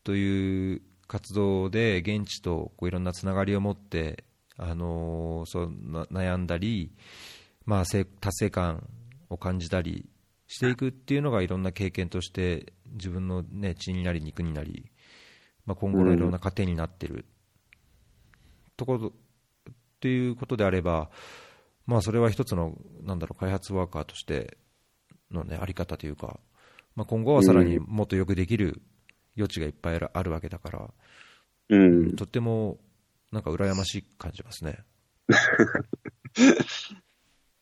[0.04, 4.24] という活動で現地とこういろんなつながりを持って、
[4.56, 6.92] あのーそうな悩んだり、
[7.64, 8.88] まあ、せ達成感
[9.30, 10.08] を感じたり
[10.46, 14.90] していくっていうのがいろんな経験として自分の、ね、血になり肉になり、
[15.66, 17.24] まあ、今後のいろんな糧になってる、
[18.76, 21.10] ところっていうことであれば、
[21.86, 24.56] まあ、それは一つのなんだろう開発ワーカーとして
[25.30, 26.40] の、ね、あり方というか、
[26.96, 28.80] まあ、今後はさらにもっとよくできる
[29.38, 30.90] 余地がいっぱいあるわけだから、
[31.70, 32.16] うん。
[32.16, 32.78] とっても
[33.32, 34.78] なんか羨ましい感じますね。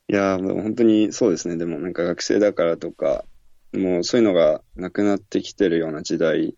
[0.08, 1.56] いやー、もう本当にそうですね。
[1.56, 3.24] でもなんか学生だからとか、
[3.72, 6.54] もうそういうのがなくなってきてるような時代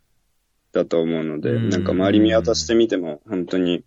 [0.73, 3.85] だと思うので、うんなんか周り見渡してみても、本当に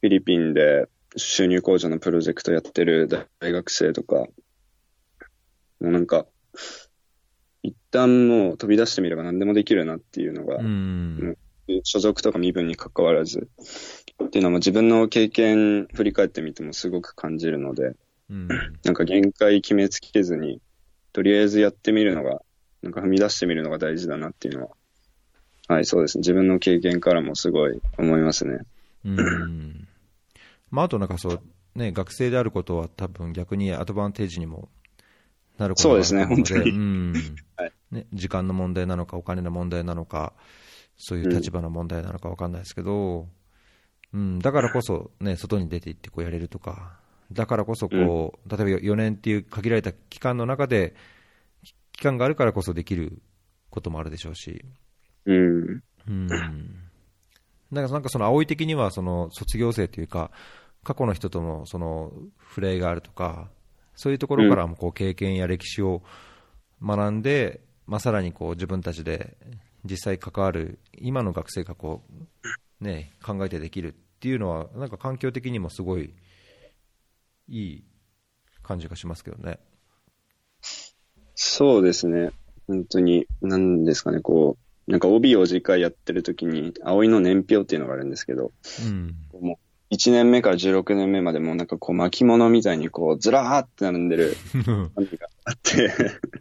[0.00, 3.08] フィリピンで収入向上のプロジェクトやってる
[3.40, 4.28] 大学生とか、も
[5.80, 6.26] うなんか、
[7.68, 11.36] 一旦もう飛び出してみれば何でもできるなっていうのが、うん
[11.82, 13.50] 所属とか身分に関わらず、
[14.24, 17.92] っていうのも自分の経験振り返ってみてもすごく感じるので、
[18.30, 18.48] うん
[18.84, 20.62] なんか限界決めつけずに、
[21.12, 22.40] とりあえずやってみるのが、
[22.82, 24.70] なんか踏み出してみるのが大事だなっていうのは、
[25.68, 26.20] はい、そうですね。
[26.20, 28.60] 自分の経験からもすごい思いますね。
[29.04, 29.88] うん
[30.70, 31.42] まあ、あとなんかそう、
[31.74, 34.68] ね、学生であることは多分逆にアドバンテージにも
[35.58, 36.70] なることがあると思うのそうですね本当に。
[36.70, 37.12] うん。
[37.56, 37.72] はい。
[37.90, 40.32] ね、時間の問題なのか、お金の問題なのか、
[40.96, 43.28] そういう立場の問題なのか分かんないですけど、
[44.12, 44.38] うん。
[44.38, 46.98] だからこそ、ね、外に出て行ってこうやれるとか、
[47.32, 50.94] だからこそこう、例えば4年っていう限られた期間の中で、
[51.92, 53.20] 期間があるからこそできる
[53.70, 54.64] こともあるでしょうし。
[55.26, 55.82] うん。
[56.08, 56.26] うん。
[57.70, 60.30] なんかなんかその青い的にはその卒業生というか、
[60.84, 62.12] 過去の人とのその
[62.48, 63.50] 触れ合いがあるとか、
[63.98, 66.02] そういうところからもこう経験や歴史を
[66.80, 69.36] 学んで、まあ、さらにこう自分たちで
[69.84, 72.04] 実際関わる、今の学生がこ
[72.80, 76.14] う、ね、考えてできるっていうのは、なんか環境的にもすごい
[77.48, 77.84] いい
[78.62, 79.58] 感じがしますけどね。
[81.34, 82.30] そうですね。
[82.68, 88.52] 本当に、なんですかね、こう、なんか帯を次回やってる時に、葵の年表っていうのがあるんですけど、
[88.86, 89.16] うん。
[89.40, 94.36] もう、1年目から16年目までもうなんかこう巻物みたいにこう、ずらーって並んでる
[94.94, 95.94] 紙があって、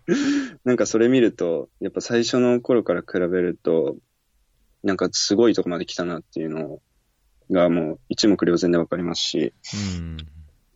[0.65, 3.95] なんかそれ見ると、やっぱ最初の頃から比べると、
[4.83, 6.81] なんかすごいとこまで来たなっていうの
[7.49, 9.53] がもう一目瞭然でわかりますし、
[9.97, 10.17] うん。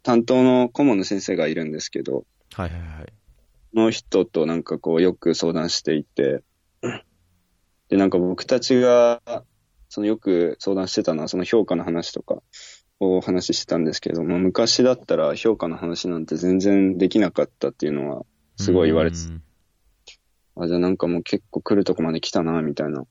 [0.04, 3.14] 担当の顧問の先生がいるんですけど、はいはいはい。
[3.74, 6.42] の人となんかこうよく相談していて、
[7.90, 9.22] で、なんか僕たちが、
[9.94, 12.42] そのよく相談してたのはその評価の話とか
[13.02, 18.26] をお話ししてたんですけども、昔だったら評価の話なんて全然できなかったっていうのは
[18.56, 19.18] すごい言われて
[20.56, 23.04] あ、じゃあなんかもう結構来るとこまで来たな、みたいな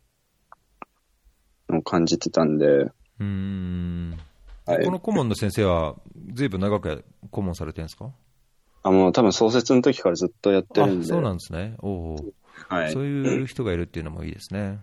[1.69, 4.19] のを感じてたんで、うん。
[4.65, 5.97] はいこの顧問の先生は、
[6.33, 8.11] ずいぶん長く顧問されてるんですか？
[8.85, 11.75] あ、もう多分創設の時からずっとやってるんで、あそうなんですね。
[11.81, 12.35] おうおう
[12.69, 12.93] はい。
[12.93, 14.79] そういう人がいるっていうのもいいですね。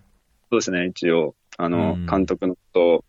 [0.52, 3.04] そうですね、一応、あの、うん監督のと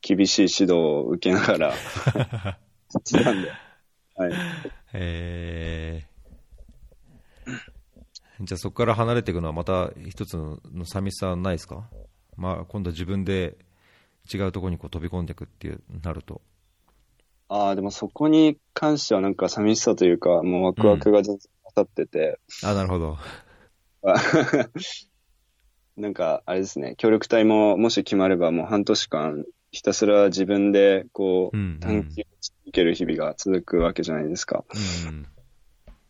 [0.00, 1.74] 厳しい指導を受けながら、 や
[2.98, 3.52] ってたんで、
[4.16, 4.32] はい。
[4.94, 6.06] え
[8.40, 11.88] じゃあそこから離れていくのはまた一つの寂しさはないですか、
[12.36, 13.56] まあ、今度自分で
[14.32, 16.40] 違うところにこう飛び込んでいくっていうなると。
[17.48, 23.18] ああ、でもそこに関してはなんか寂しさというか、もうワクワクが全然立ってて、あ、なるほど。
[25.96, 34.64] なんかあれですね、協力隊ももし決まればもう半年間ひたすら自分でこう、探求し続ける日々が続くわけじゃないですか。
[35.06, 35.26] うん。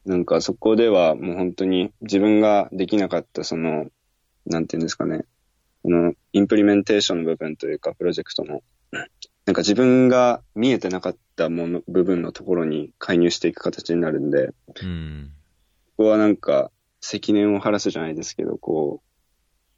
[0.04, 3.86] なんかそこではもう本当に自分ができなかったその、
[4.46, 5.24] なんていうんですかね、
[5.82, 8.62] このインプリメンテーションの部分というかプロジェクトの、
[8.92, 14.50] なんか自分が見えてなかったもの、部分のところに介入していく形になるんで、
[14.82, 15.30] うん。
[15.96, 16.70] ここはなんか
[17.00, 19.11] 積年を晴らすじゃないですけど、こう、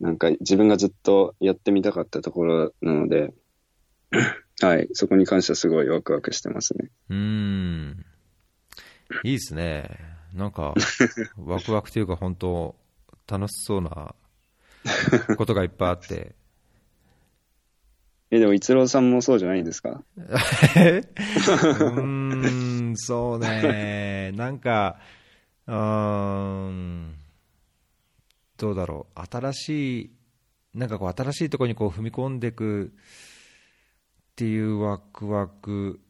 [0.01, 3.33] なんか自分がずっとやってみたかったところなので、
[4.61, 6.91] はい、そこに関してはすごいワクワクしてますね。
[7.11, 8.05] うーん。
[9.23, 9.89] いいですね。
[10.35, 10.75] なんか、
[11.37, 12.75] ワクワクというか、本当、
[13.29, 14.15] 楽しそうな
[15.37, 16.35] ことがいっぱいあって。
[18.31, 20.03] え、でも、逸郎さんもそうじゃないですか？
[20.17, 21.07] うー
[22.91, 24.33] ん、そうね。
[24.35, 24.99] なんか、
[25.67, 27.15] うーん、
[28.65, 29.21] どうだろう。
[29.31, 30.11] 新しい、
[30.73, 36.01] なんかこう、新しいところにこう踏み込んでいくっていうワクワク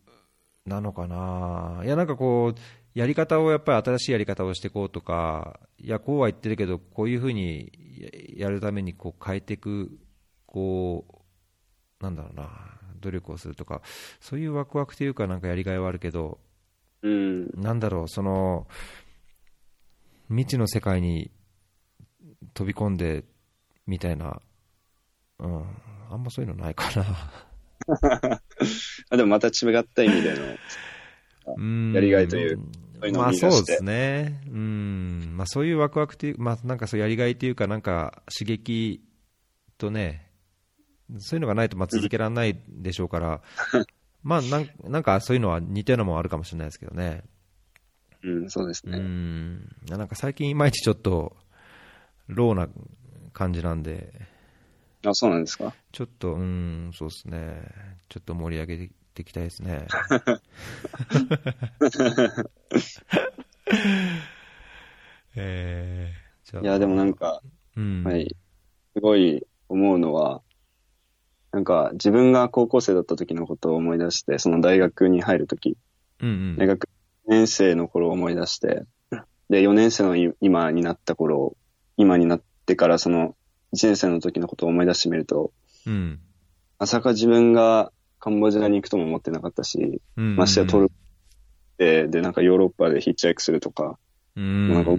[0.65, 1.83] なのかな。
[1.85, 2.61] いや、なんかこう、
[2.95, 7.73] やり方をやっぱり新しいやり方をしていこうとか、いや、こうは言ってるけど、こういうふうに
[8.37, 9.99] ややるためにこう変えていく、
[10.47, 11.05] こ
[12.01, 12.49] う、なんだろうな、
[13.01, 13.83] 努力をするとか、
[14.21, 16.39] そういうワクワクというか、なんかやりがいはあるけど、
[17.03, 17.51] うん。
[17.61, 18.69] なんだろう、その、
[20.29, 21.33] 未知の世界に
[22.55, 23.25] 飛び込んで
[23.87, 24.41] みたいな、
[25.39, 25.65] うん、
[26.11, 27.31] あんまそういうのないかな。
[29.11, 32.59] あ、でもまた違った意味での、うんやりがいという
[33.13, 34.41] まあそうですね。
[34.47, 35.35] うん。
[35.37, 39.03] まあそういうワクワクという、まあなんかそうやりがいというか、なんか刺激
[39.77, 40.31] とね、
[41.19, 43.43] そういうのがないとまあ続けられないでしょうから、
[44.23, 47.25] まあなんなんかそういうのは似たようなもんあるかもしれないですけどね。
[48.23, 48.99] うん、そうですうね。
[48.99, 49.69] ん。
[49.87, 51.37] なんか最近いまいちちょっと、
[52.29, 52.69] ローな
[53.33, 54.13] 感じなんで、
[55.07, 55.75] あ、そうなんですか？
[55.93, 57.63] ちょっと、うん、そうですね。
[58.09, 59.87] ちょっと盛り上げていきたいですね。
[65.37, 66.63] えー、じゃあ。
[66.63, 67.41] いや、でもなんか、
[67.77, 68.35] うん、はい。
[68.95, 70.43] すごい思うのは、
[71.53, 75.77] なんか自分が高校生だった時のことを思い出して、その大学に入る時、
[76.21, 76.57] うんうん。
[76.57, 76.89] 大学4
[77.31, 78.83] 年生の頃を思い出して、
[79.51, 81.57] で、4年生のい今になった頃、
[81.97, 83.37] 今になってからその
[83.75, 85.53] 1年生の時のことを思い出してみると、
[85.87, 86.21] うん。
[86.79, 90.37] まさか自分がカンボジアに行くとも思ってなかったし、うん。
[90.37, 90.95] ましてやトルコ
[91.79, 93.99] で、で、なんかヨーロッパでヒッチハイクするとか、
[94.37, 94.73] うん。
[94.73, 94.91] なんか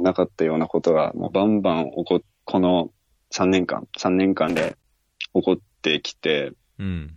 [0.00, 2.90] なかったようなことが、もうバンバン起こっ、この
[3.32, 4.76] 3年間、3年間で
[5.34, 7.16] 起こってきて、うん。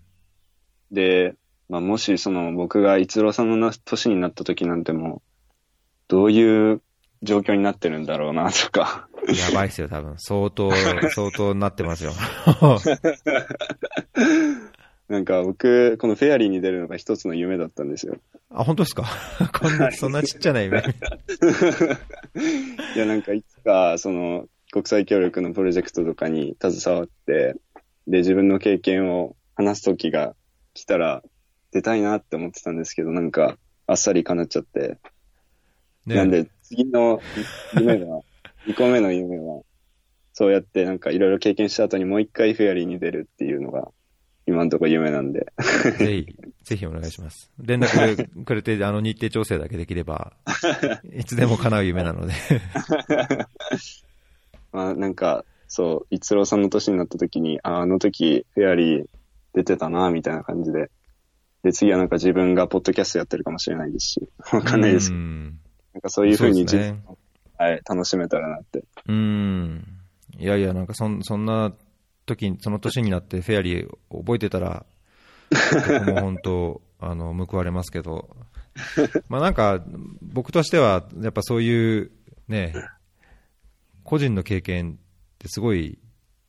[0.91, 1.36] で、
[1.68, 5.22] まあ、もしその僕が逸郎さんのな年になった時なんてもう、
[6.07, 6.82] どういう
[7.24, 10.15] 状況になってるんだろうなとか、やばいっすよ、多分。
[10.17, 10.72] 相当、
[11.13, 12.13] 相当なってますよ。
[15.09, 18.17] なんか僕、このフェアリーに出るのが一つの夢だったんですよ。
[18.51, 19.05] あ、本当ですか？
[19.59, 20.80] こんな、そんなちっちゃな夢。
[20.80, 20.84] い
[22.97, 27.55] や、なんかいつか、その、国際協力のプロジェクトとかに携わって、
[28.07, 30.36] で、自分の経験を話す時が
[30.76, 31.24] 来たら、
[31.72, 33.57] 出たいなって思ってたんですけど、なんか、
[33.88, 34.97] あっさり叶っちゃって、
[36.05, 37.20] ねなんで、次の
[37.74, 38.22] 夢は、
[38.67, 39.61] 2個目の夢は、
[40.34, 43.89] そうやってなんかいろいろ経験した後にもう一回フェアリーに出るっていうのが、
[44.45, 45.51] 今のところ夢なんで。
[45.97, 47.51] ぜひ、ぜひお願いします。
[47.59, 50.34] 連絡くれて、あの日程調整だけできれば、
[51.17, 52.34] いつでも叶う夢なので。
[54.72, 59.05] まあなんか、そう、逸郎さんの年になった時に、ああの時フェアリー
[59.53, 60.91] 出てたな、みたいな感じで。
[61.63, 65.59] で、次はなんか自分がポッドキャストやってるかもしれないですし、わかんないですけど、うん
[65.93, 67.17] なんかそういう風に自分、そうですね。
[67.57, 68.83] はい、楽しめたらなって。
[69.07, 69.85] うん。
[70.37, 71.73] いやいや、なんかそんそんな
[72.25, 74.85] 時、その年になってフェアリー覚えてたら、
[75.49, 78.29] 僕も本当、あの、報われますけど、
[79.27, 79.83] まあなんか、
[80.21, 82.11] 僕としては、やっぱそういう、
[82.47, 82.73] ね、
[84.03, 84.95] 個人の経験っ
[85.37, 85.99] てすごい、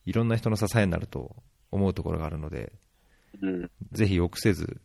[0.05, 1.35] いろんな人の支えになると
[1.71, 2.71] 思うところがあるので、
[3.41, 3.71] うん。
[3.91, 4.81] ぜひ臆せず、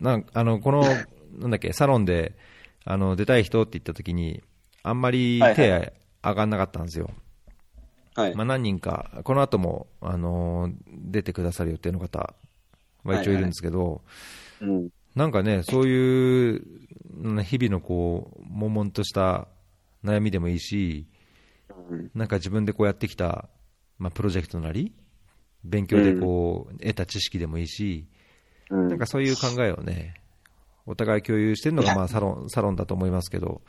[0.00, 0.82] なんあの、この、
[1.38, 2.36] なんだっけ、サロンで、
[2.84, 4.42] あの、出たい人って言った時に、
[4.82, 7.10] あんまりはい手上がんなかったんですよ。
[8.14, 8.34] はい。
[8.34, 10.74] まあ、何人か、この後も、あのー
[11.04, 12.34] 出てくださる予定の方
[13.04, 14.02] は一応いるんですけど、
[14.60, 14.88] うん。
[15.14, 16.62] なんかね、そういう、
[17.22, 19.46] うん日々のこう、悶々とした
[20.04, 21.06] 悩みでもいいし、
[21.90, 23.48] うんなんか自分でこうやってきた、
[23.98, 24.92] まあ、プロジェクトなり、
[25.64, 28.06] 勉強でこう、得た知識でもいいし、
[28.70, 30.14] うんなんかそういう考えをね、
[30.86, 33.62] お互い共有してるのがまあサロンサロンだと思いますけど、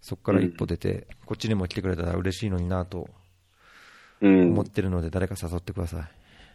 [0.00, 3.08] そこから一歩出て、こっちにも来てくれたら嬉しいのになと
[4.20, 6.02] うん思ってるので、誰か誘ってください。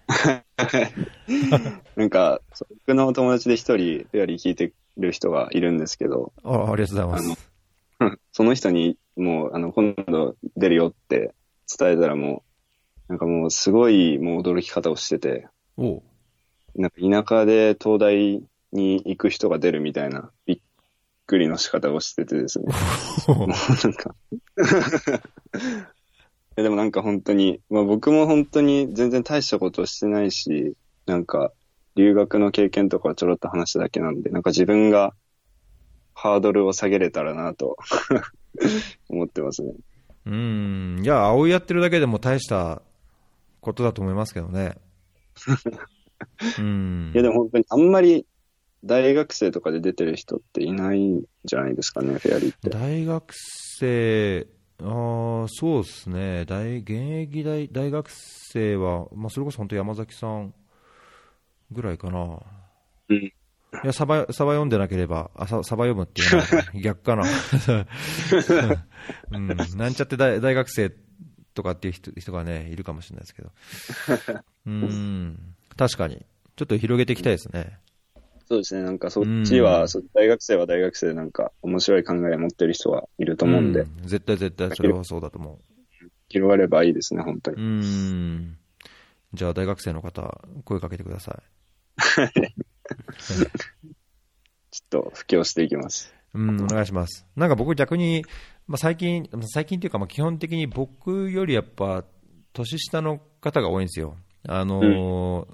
[1.95, 2.41] なんか、
[2.85, 7.51] 僕の友達で一人、フェアリー聞いてる人がいるんですけど、あありがとうございます。
[8.31, 11.33] その人にもう、あの、今度出るよって
[11.77, 12.43] 伝えたらも
[13.07, 15.47] う、なんかもうすごいもう驚き方をしてて、
[16.75, 18.41] なんか田舎で東大
[18.71, 20.59] に行く人が出るみたいなびっ
[21.27, 22.73] くりの仕方をしててですね。
[23.27, 23.57] も うなん
[23.93, 24.15] か
[26.57, 30.73] えでもなんか本当に、まあ僕も本当に全然大したことしてないし、
[31.05, 31.51] なんか
[31.95, 35.13] 留学の経験とかはちょろっと話しただけなんで、なんか自分が
[36.13, 37.77] ハードルを下げれたらなと
[39.09, 39.73] 思ってますね。
[40.25, 42.81] うん、いや、葵やってるだけでも大した
[43.59, 44.77] ことだと思いますけどね。
[46.59, 48.27] うんいやでも本当にあんまり
[48.83, 52.69] 大学生とかで出てる人っていないんじゃないですかね、フェアリーって。
[52.69, 54.47] 大学生、
[54.81, 60.53] あーそうですね大、現役大大学生は、まあ、それこそ本当、山崎さん
[61.71, 62.39] ぐらいかな。
[63.09, 63.33] うん
[63.83, 66.45] いや、サバ、サバ読んでなければ、あ、ササバ読むっていうのは
[66.81, 67.23] 逆かな。
[69.31, 70.91] うん、なんちゃって大大学生
[71.53, 73.51] とかっていう人人がね、いるかもしれないですけど。
[74.67, 76.25] うん、確かに。
[76.57, 77.79] ちょっと広げていきたいですね。
[78.51, 85.57] そうですね、なんかそっちは、うんそ大学生は大学生でなんか面白い考え持ってる人はいると思うんで、ん絶対絶対それはそうだと思
[86.27, 87.55] 広がればいいですね、本当う。
[87.55, 87.61] に。
[87.61, 88.57] うん。
[89.33, 91.41] じゃあ大学生の方、声かけてくださ
[94.69, 96.13] ちょっと布教していきます。
[96.35, 96.37] い。
[96.37, 97.25] うん、お願いします。
[97.37, 98.25] なんか僕逆に、
[98.67, 102.03] まあ、最近、最近っていうかまあ基本的に僕よりやっぱ
[102.51, 104.17] 年下の方が多いんですよ。
[104.45, 105.45] あのー、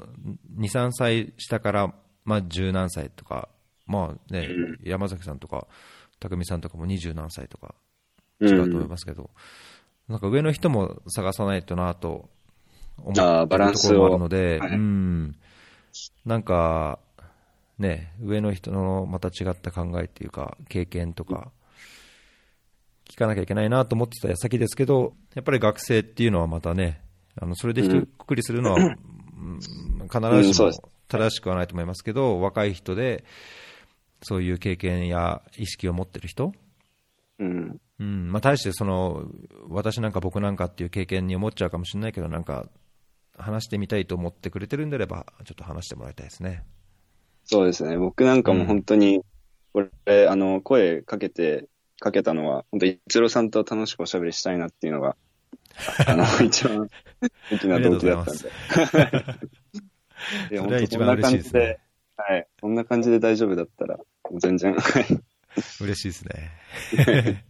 [0.57, 1.93] 2、3歳下から、
[2.27, 3.47] まあ十何歳とか、
[3.85, 4.49] まあね、
[4.83, 5.65] 山崎さんとか、
[6.19, 7.73] 匠さんとかも二十何歳とか
[8.41, 9.29] 違うと思いますけど、
[10.09, 12.29] なんか上の人も探さないとなと
[12.97, 15.35] 思ってあーバラるところもあるので、はいうん、
[16.25, 16.99] なんか、
[17.79, 21.51] ね、上の人のまた違った考えっていうか、経験とか、
[23.05, 27.01] 聞かなきゃいけないなと思ってた矢先ですけど、やっぱり学生っていうのはまたね、
[27.39, 28.97] あのそれで一括りするのは、 うん
[30.11, 30.71] 必うんずしも
[31.07, 33.23] 正しくはないと思いますけど、若い人で、
[34.23, 36.53] そういう経験や意識を持ってる人、
[37.39, 37.79] うん。
[37.99, 39.25] うんまあ、対してその
[39.69, 42.67] 私なんか僕なんかっていう経験に思っちゃうかもしれないけど、なんか
[43.37, 46.63] 話してみたいと思ってくれてるんであれば、ちょっと話してもらいたいですね。
[47.45, 47.97] そうですね。
[47.97, 49.21] 僕なんかも本当に、
[49.73, 51.65] これ、あの、声かけて、
[51.99, 55.15] かけたのは、本当一郎さんと楽しくおしゃべりしたいなっていうのが、
[56.07, 56.89] あの、 一番
[57.51, 58.51] 大きな動機だったんで。
[60.51, 61.59] いやそれは一番嬉しいですね。
[61.59, 61.79] 本当そんな感じで
[62.17, 62.47] はい。
[62.59, 64.03] こんな感じで大丈夫だったら、も
[64.33, 65.05] う全然、はい。
[65.81, 66.51] 嬉しいですね。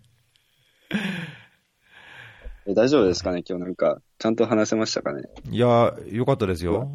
[2.68, 5.24] え大丈夫ですかね今日なんか、ちゃんと話せましたかね？
[5.50, 6.90] いや、よかったですよ。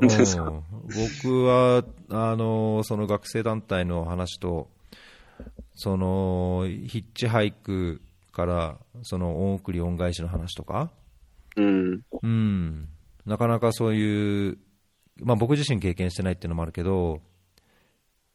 [0.00, 4.68] 僕は、あの、その学生団体の話と、
[5.76, 8.02] その、ヒッチハイク
[8.32, 10.90] から、その、恩送り恩返しの話とか、
[11.56, 12.02] うん。
[12.22, 12.88] うん、
[13.24, 14.58] なかなかそういう、
[15.20, 17.20] まあ僕自身経験してないっていうのもあるけど、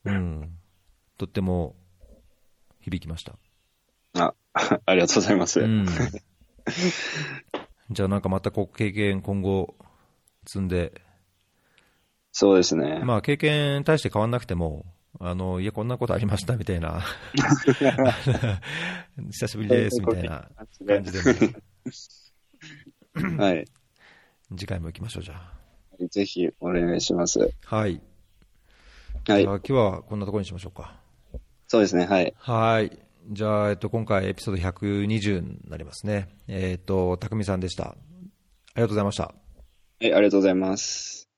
[0.06, 0.58] うん、
[1.18, 1.76] とっても
[2.80, 3.38] 響きました。
[4.14, 4.34] あ、
[4.86, 5.60] ありがとうございます。
[5.60, 5.86] うん。
[7.92, 9.76] じゃあなんかまたこう経験今後
[10.46, 11.02] 積んで、
[12.32, 13.02] そうですね。
[13.04, 14.86] まあ経験大して変わんなくても、
[15.20, 17.02] あの、いや、こんなことありましたみたいな、
[19.32, 20.50] 久しぶりですみたいな
[20.88, 21.20] 感じで
[23.34, 23.66] も、はい。
[24.52, 25.59] 次回も行きましょう、じゃあ。
[26.08, 27.40] ぜひお願いします。
[27.40, 27.52] はい。
[27.66, 28.02] はい
[29.26, 29.40] じゃあ。
[29.42, 31.00] 今日はこんなところにしましょうか。
[31.68, 32.06] そうですね。
[32.06, 32.34] はい。
[32.38, 33.00] はい。
[33.32, 36.30] じゃあ、えっと、今回エピソード120になりますね。
[36.48, 37.90] えっと、たくみさんでした。
[37.90, 37.96] あ
[38.76, 39.24] りがとうございました。
[39.24, 39.34] は
[40.02, 41.29] い、ありがとうございます。